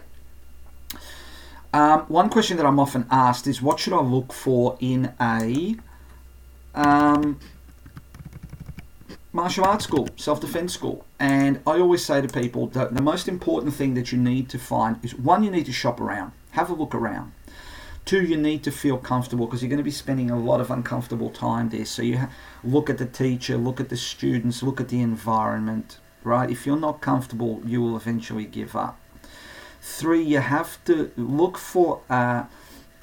Um, 1.73 2.01
one 2.01 2.29
question 2.29 2.57
that 2.57 2.67
I'm 2.67 2.79
often 2.79 3.07
asked 3.09 3.47
is 3.47 3.59
what 3.59 3.79
should 3.79 3.93
I 3.93 4.01
look 4.01 4.31
for 4.31 4.77
in 4.79 5.11
a 5.19 5.75
um, 6.75 7.39
martial 9.31 9.65
arts 9.65 9.83
school, 9.83 10.07
self 10.15 10.39
defense 10.39 10.71
school? 10.71 11.03
And 11.19 11.61
I 11.65 11.79
always 11.79 12.05
say 12.05 12.21
to 12.21 12.27
people 12.27 12.67
that 12.67 12.93
the 12.93 13.01
most 13.01 13.27
important 13.27 13.73
thing 13.73 13.95
that 13.95 14.11
you 14.11 14.19
need 14.19 14.49
to 14.49 14.59
find 14.59 15.03
is 15.03 15.15
one, 15.15 15.43
you 15.43 15.49
need 15.49 15.65
to 15.65 15.71
shop 15.71 15.99
around, 15.99 16.33
have 16.51 16.69
a 16.69 16.73
look 16.73 16.93
around. 16.93 17.31
Two, 18.05 18.21
you 18.21 18.37
need 18.37 18.63
to 18.65 18.71
feel 18.71 18.97
comfortable 18.97 19.47
because 19.47 19.63
you're 19.63 19.69
going 19.69 19.77
to 19.77 19.83
be 19.83 19.89
spending 19.89 20.29
a 20.29 20.37
lot 20.37 20.61
of 20.61 20.69
uncomfortable 20.69 21.31
time 21.31 21.69
there. 21.69 21.85
So 21.85 22.03
you 22.03 22.27
look 22.63 22.89
at 22.89 22.99
the 22.99 23.05
teacher, 23.07 23.57
look 23.57 23.79
at 23.79 23.89
the 23.89 23.97
students, 23.97 24.61
look 24.61 24.79
at 24.79 24.89
the 24.89 25.01
environment, 25.01 25.97
right? 26.23 26.51
If 26.51 26.67
you're 26.67 26.77
not 26.77 27.01
comfortable, 27.01 27.61
you 27.65 27.81
will 27.81 27.95
eventually 27.95 28.45
give 28.45 28.75
up. 28.75 28.99
Three, 29.85 30.23
you 30.23 30.39
have 30.39 30.81
to 30.85 31.11
look 31.17 31.57
for 31.57 31.99
a, 32.09 32.45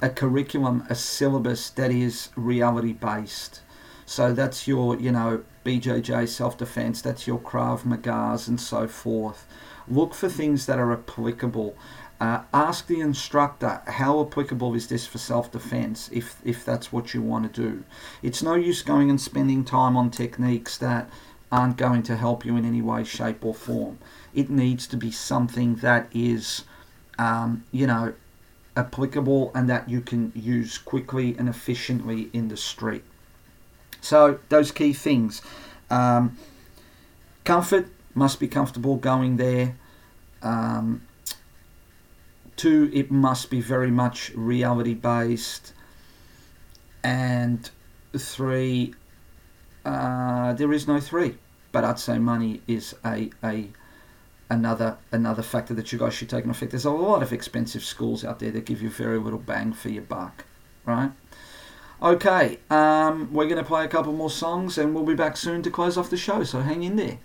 a 0.01 0.09
curriculum, 0.09 0.83
a 0.89 0.95
syllabus 0.95 1.69
that 1.69 1.91
is 1.91 2.29
reality 2.35 2.91
based. 2.91 3.61
So 4.07 4.33
that's 4.33 4.67
your, 4.67 4.99
you 4.99 5.11
know, 5.11 5.43
BJJ 5.63 6.27
self 6.27 6.57
defense, 6.57 6.99
that's 7.03 7.27
your 7.27 7.37
Krav 7.37 7.85
Magas 7.85 8.47
and 8.47 8.59
so 8.59 8.87
forth. 8.87 9.45
Look 9.87 10.15
for 10.15 10.27
things 10.27 10.65
that 10.65 10.79
are 10.79 10.91
applicable. 10.91 11.75
Uh, 12.19 12.41
ask 12.51 12.87
the 12.87 12.99
instructor 12.99 13.81
how 13.85 14.19
applicable 14.21 14.73
is 14.73 14.87
this 14.87 15.05
for 15.07 15.17
self-defense 15.17 16.07
if 16.13 16.39
if 16.43 16.63
that's 16.63 16.91
what 16.91 17.13
you 17.13 17.21
want 17.21 17.51
to 17.51 17.61
do. 17.61 17.83
It's 18.21 18.43
no 18.43 18.55
use 18.55 18.81
going 18.81 19.09
and 19.09 19.19
spending 19.21 19.63
time 19.65 19.95
on 19.95 20.09
techniques 20.11 20.77
that 20.79 21.09
aren't 21.51 21.77
going 21.77 22.01
to 22.03 22.15
help 22.15 22.45
you 22.45 22.55
in 22.55 22.65
any 22.65 22.81
way, 22.81 23.03
shape, 23.03 23.43
or 23.43 23.53
form. 23.53 23.99
It 24.33 24.49
needs 24.49 24.87
to 24.87 24.97
be 24.97 25.11
something 25.11 25.75
that 25.75 26.07
is, 26.13 26.63
um, 27.19 27.63
you 27.71 27.87
know, 27.87 28.13
applicable 28.75 29.51
and 29.53 29.69
that 29.69 29.89
you 29.89 30.01
can 30.01 30.31
use 30.35 30.77
quickly 30.77 31.35
and 31.37 31.49
efficiently 31.49 32.29
in 32.33 32.47
the 32.47 32.57
street. 32.57 33.03
So 34.01 34.39
those 34.49 34.71
key 34.71 34.93
things. 34.93 35.41
Um, 35.89 36.37
comfort 37.43 37.87
must 38.15 38.39
be 38.39 38.47
comfortable 38.47 38.95
going 38.95 39.37
there. 39.37 39.75
Um, 40.41 41.05
two, 42.55 42.89
it 42.93 43.11
must 43.11 43.49
be 43.49 43.61
very 43.61 43.91
much 43.91 44.31
reality 44.31 44.93
based. 44.93 45.73
And 47.03 47.69
three, 48.17 48.93
uh, 49.85 50.53
there 50.53 50.71
is 50.71 50.87
no 50.87 50.99
three. 50.99 51.37
But 51.71 51.83
I'd 51.83 51.99
say 51.99 52.19
money 52.19 52.61
is 52.67 52.95
a, 53.05 53.29
a 53.43 53.69
another 54.51 54.97
another 55.11 55.41
factor 55.41 55.73
that 55.73 55.91
you 55.91 55.97
guys 55.97 56.13
should 56.13 56.29
take 56.29 56.43
into 56.43 56.51
effect. 56.51 56.71
There's 56.71 56.85
a 56.85 56.91
lot 56.91 57.23
of 57.23 57.31
expensive 57.31 57.83
schools 57.83 58.23
out 58.23 58.39
there 58.39 58.51
that 58.51 58.65
give 58.65 58.81
you 58.81 58.89
very 58.89 59.17
little 59.17 59.39
bang 59.39 59.71
for 59.73 59.89
your 59.89 60.03
buck, 60.03 60.43
right? 60.85 61.11
Okay, 62.03 62.59
um, 62.69 63.31
we're 63.31 63.45
going 63.45 63.57
to 63.57 63.63
play 63.63 63.85
a 63.85 63.87
couple 63.87 64.11
more 64.11 64.29
songs 64.29 64.77
and 64.77 64.93
we'll 64.93 65.05
be 65.05 65.15
back 65.15 65.37
soon 65.37 65.61
to 65.61 65.69
close 65.69 65.97
off 65.97 66.09
the 66.09 66.17
show, 66.17 66.43
so 66.43 66.59
hang 66.61 66.83
in 66.83 66.95
there. 66.95 67.19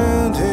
Child 0.00 0.49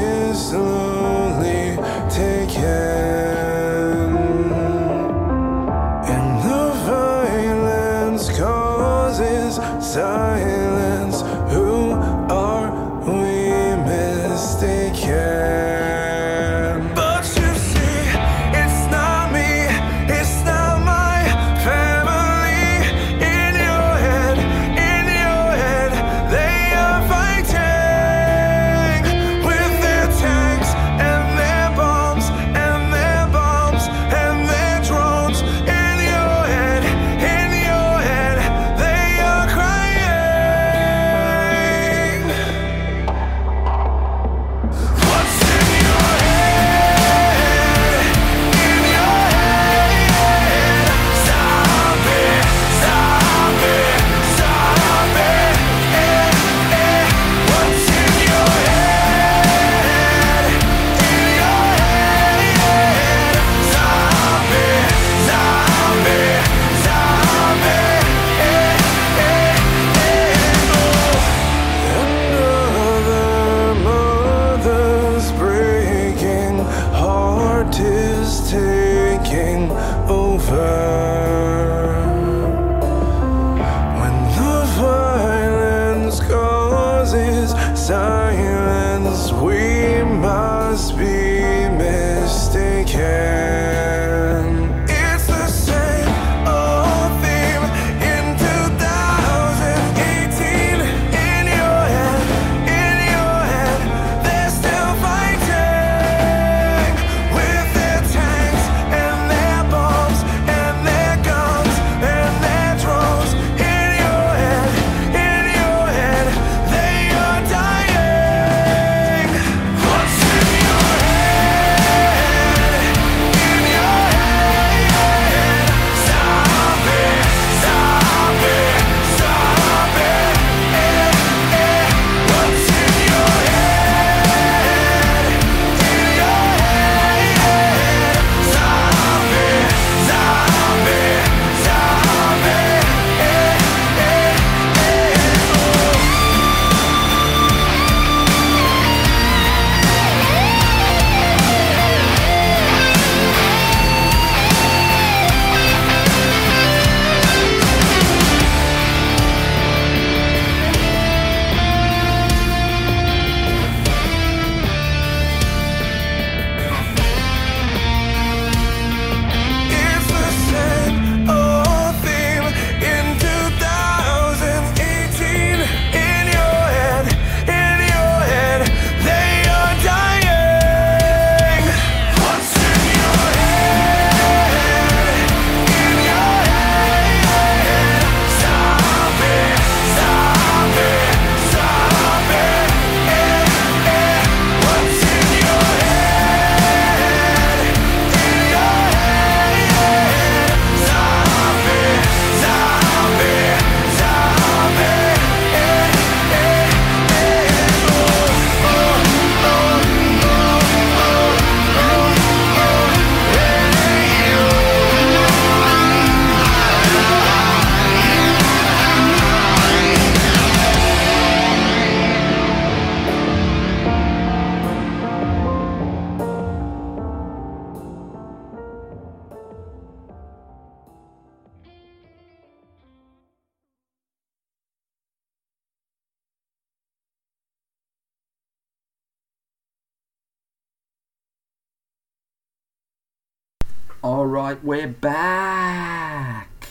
All 244.08 244.26
right, 244.26 244.64
we're 244.64 244.88
back. 244.88 246.70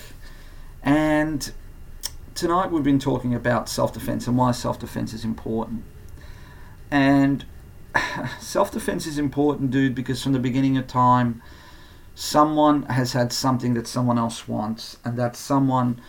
And 0.83 1.53
tonight 2.35 2.71
we've 2.73 2.83
been 2.83 2.99
talking 2.99 3.35
about 3.35 3.69
self 3.69 3.93
defense 3.93 4.27
and 4.27 4.39
why 4.39 4.53
self 4.53 4.79
defense 4.79 5.13
is 5.13 5.23
important. 5.23 5.85
And 6.91 7.45
self 8.41 8.73
defense 8.73 9.07
is 9.07 9.19
important, 9.19 9.71
dude, 9.71 9.95
because 9.95 10.23
from 10.23 10.33
the 10.33 10.39
beginning 10.39 10.79
of 10.79 10.87
time, 10.87 11.43
someone 12.15 12.85
has 12.85 13.13
had 13.13 13.35
something 13.35 13.75
that 13.75 13.87
someone 13.87 14.17
else 14.17 14.49
wants, 14.49 14.97
and 15.05 15.19
that 15.19 15.37
someone 15.37 16.01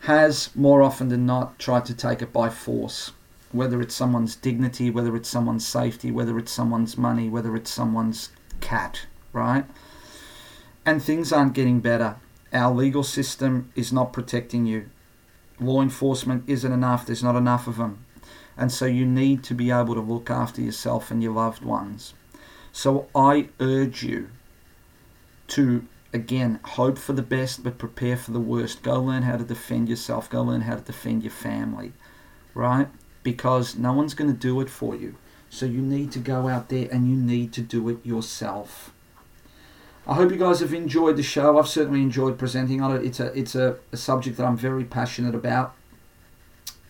has 0.00 0.50
more 0.56 0.82
often 0.82 1.10
than 1.10 1.24
not 1.24 1.60
tried 1.60 1.84
to 1.84 1.94
take 1.94 2.20
it 2.20 2.32
by 2.32 2.48
force. 2.48 3.12
Whether 3.52 3.80
it's 3.80 3.94
someone's 3.94 4.34
dignity, 4.34 4.90
whether 4.90 5.14
it's 5.14 5.28
someone's 5.28 5.64
safety, 5.64 6.10
whether 6.10 6.36
it's 6.40 6.50
someone's 6.50 6.98
money, 6.98 7.28
whether 7.28 7.54
it's 7.54 7.70
someone's 7.70 8.30
cat, 8.60 9.06
right? 9.32 9.64
And 10.86 11.02
things 11.02 11.32
aren't 11.32 11.52
getting 11.52 11.80
better. 11.80 12.16
Our 12.52 12.72
legal 12.72 13.02
system 13.02 13.72
is 13.74 13.92
not 13.92 14.12
protecting 14.12 14.64
you. 14.64 14.88
Law 15.58 15.82
enforcement 15.82 16.44
isn't 16.46 16.72
enough, 16.72 17.04
there's 17.04 17.24
not 17.24 17.34
enough 17.34 17.66
of 17.66 17.76
them. 17.76 18.04
And 18.56 18.70
so 18.70 18.86
you 18.86 19.04
need 19.04 19.42
to 19.44 19.54
be 19.54 19.70
able 19.70 19.94
to 19.94 20.00
look 20.00 20.30
after 20.30 20.62
yourself 20.62 21.10
and 21.10 21.22
your 21.22 21.32
loved 21.32 21.62
ones. 21.62 22.14
So 22.72 23.08
I 23.14 23.48
urge 23.58 24.02
you 24.02 24.30
to, 25.48 25.86
again, 26.12 26.60
hope 26.62 26.98
for 26.98 27.12
the 27.12 27.22
best 27.22 27.64
but 27.64 27.78
prepare 27.78 28.16
for 28.16 28.30
the 28.30 28.40
worst. 28.40 28.82
Go 28.82 29.02
learn 29.02 29.24
how 29.24 29.36
to 29.36 29.44
defend 29.44 29.88
yourself, 29.88 30.30
go 30.30 30.42
learn 30.42 30.62
how 30.62 30.76
to 30.76 30.82
defend 30.82 31.22
your 31.22 31.32
family, 31.32 31.92
right? 32.54 32.88
Because 33.22 33.76
no 33.76 33.92
one's 33.92 34.14
going 34.14 34.32
to 34.32 34.38
do 34.38 34.60
it 34.60 34.70
for 34.70 34.94
you. 34.94 35.16
So 35.50 35.66
you 35.66 35.80
need 35.80 36.12
to 36.12 36.18
go 36.18 36.48
out 36.48 36.68
there 36.68 36.88
and 36.92 37.08
you 37.08 37.16
need 37.16 37.52
to 37.54 37.62
do 37.62 37.88
it 37.88 38.04
yourself. 38.06 38.92
I 40.08 40.14
hope 40.14 40.30
you 40.30 40.36
guys 40.36 40.60
have 40.60 40.72
enjoyed 40.72 41.16
the 41.16 41.22
show. 41.22 41.58
I've 41.58 41.66
certainly 41.66 42.00
enjoyed 42.00 42.38
presenting 42.38 42.80
on 42.80 42.94
it. 42.94 43.04
It's 43.04 43.18
a 43.18 43.26
it's 43.38 43.54
a, 43.54 43.76
a 43.92 43.96
subject 43.96 44.36
that 44.36 44.44
I'm 44.44 44.56
very 44.56 44.84
passionate 44.84 45.34
about. 45.34 45.74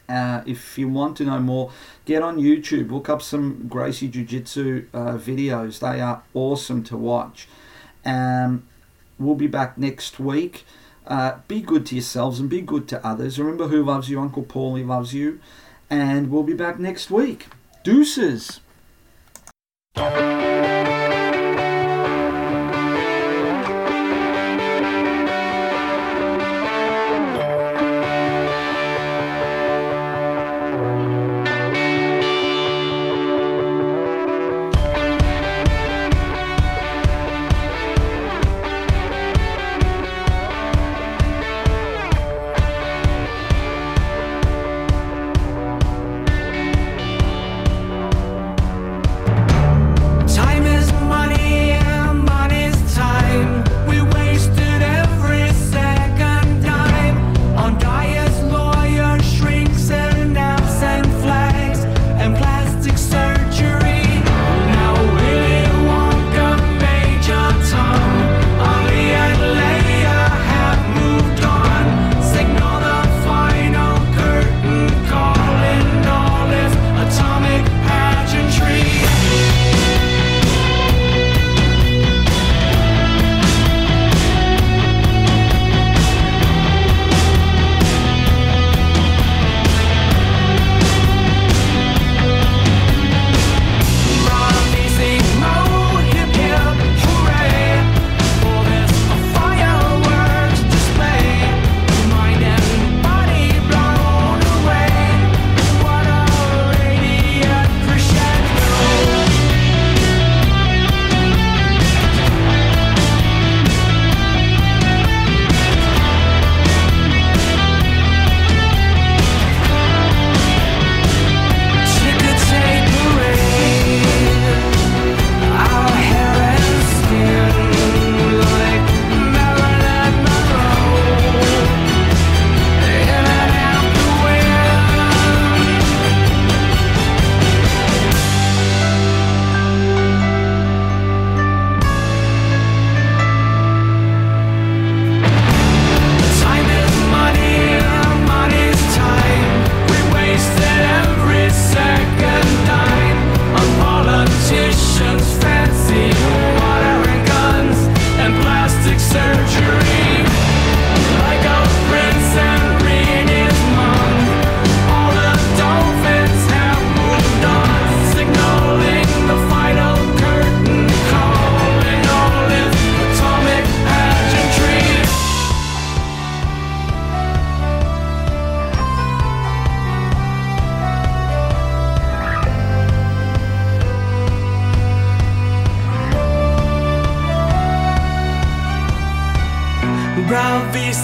Uh, 0.08 0.42
if 0.46 0.78
you 0.78 0.88
want 0.88 1.16
to 1.16 1.24
know 1.24 1.40
more, 1.40 1.72
get 2.04 2.22
on 2.22 2.36
YouTube. 2.36 2.90
Look 2.90 3.08
up 3.08 3.22
some 3.22 3.66
Gracie 3.68 4.08
Jiu 4.08 4.24
Jitsu 4.24 4.86
uh, 4.92 5.16
videos. 5.16 5.80
They 5.80 6.00
are 6.00 6.22
awesome 6.34 6.84
to 6.84 6.96
watch. 6.96 7.48
Um, 8.04 8.68
we'll 9.18 9.34
be 9.34 9.48
back 9.48 9.76
next 9.76 10.20
week. 10.20 10.64
Uh, 11.06 11.38
be 11.48 11.60
good 11.60 11.86
to 11.86 11.94
yourselves 11.94 12.38
and 12.38 12.50
be 12.50 12.60
good 12.60 12.86
to 12.88 13.04
others. 13.04 13.38
Remember 13.38 13.68
who 13.68 13.82
loves 13.82 14.08
you. 14.08 14.20
Uncle 14.20 14.44
Paulie 14.44 14.86
loves 14.86 15.14
you. 15.14 15.40
And 15.88 16.30
we'll 16.30 16.42
be 16.42 16.54
back 16.54 16.78
next 16.78 17.10
week. 17.10 17.46
Deuces. 17.84 18.60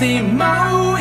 Bravissimo, 0.03 0.23
hip 0.23 0.92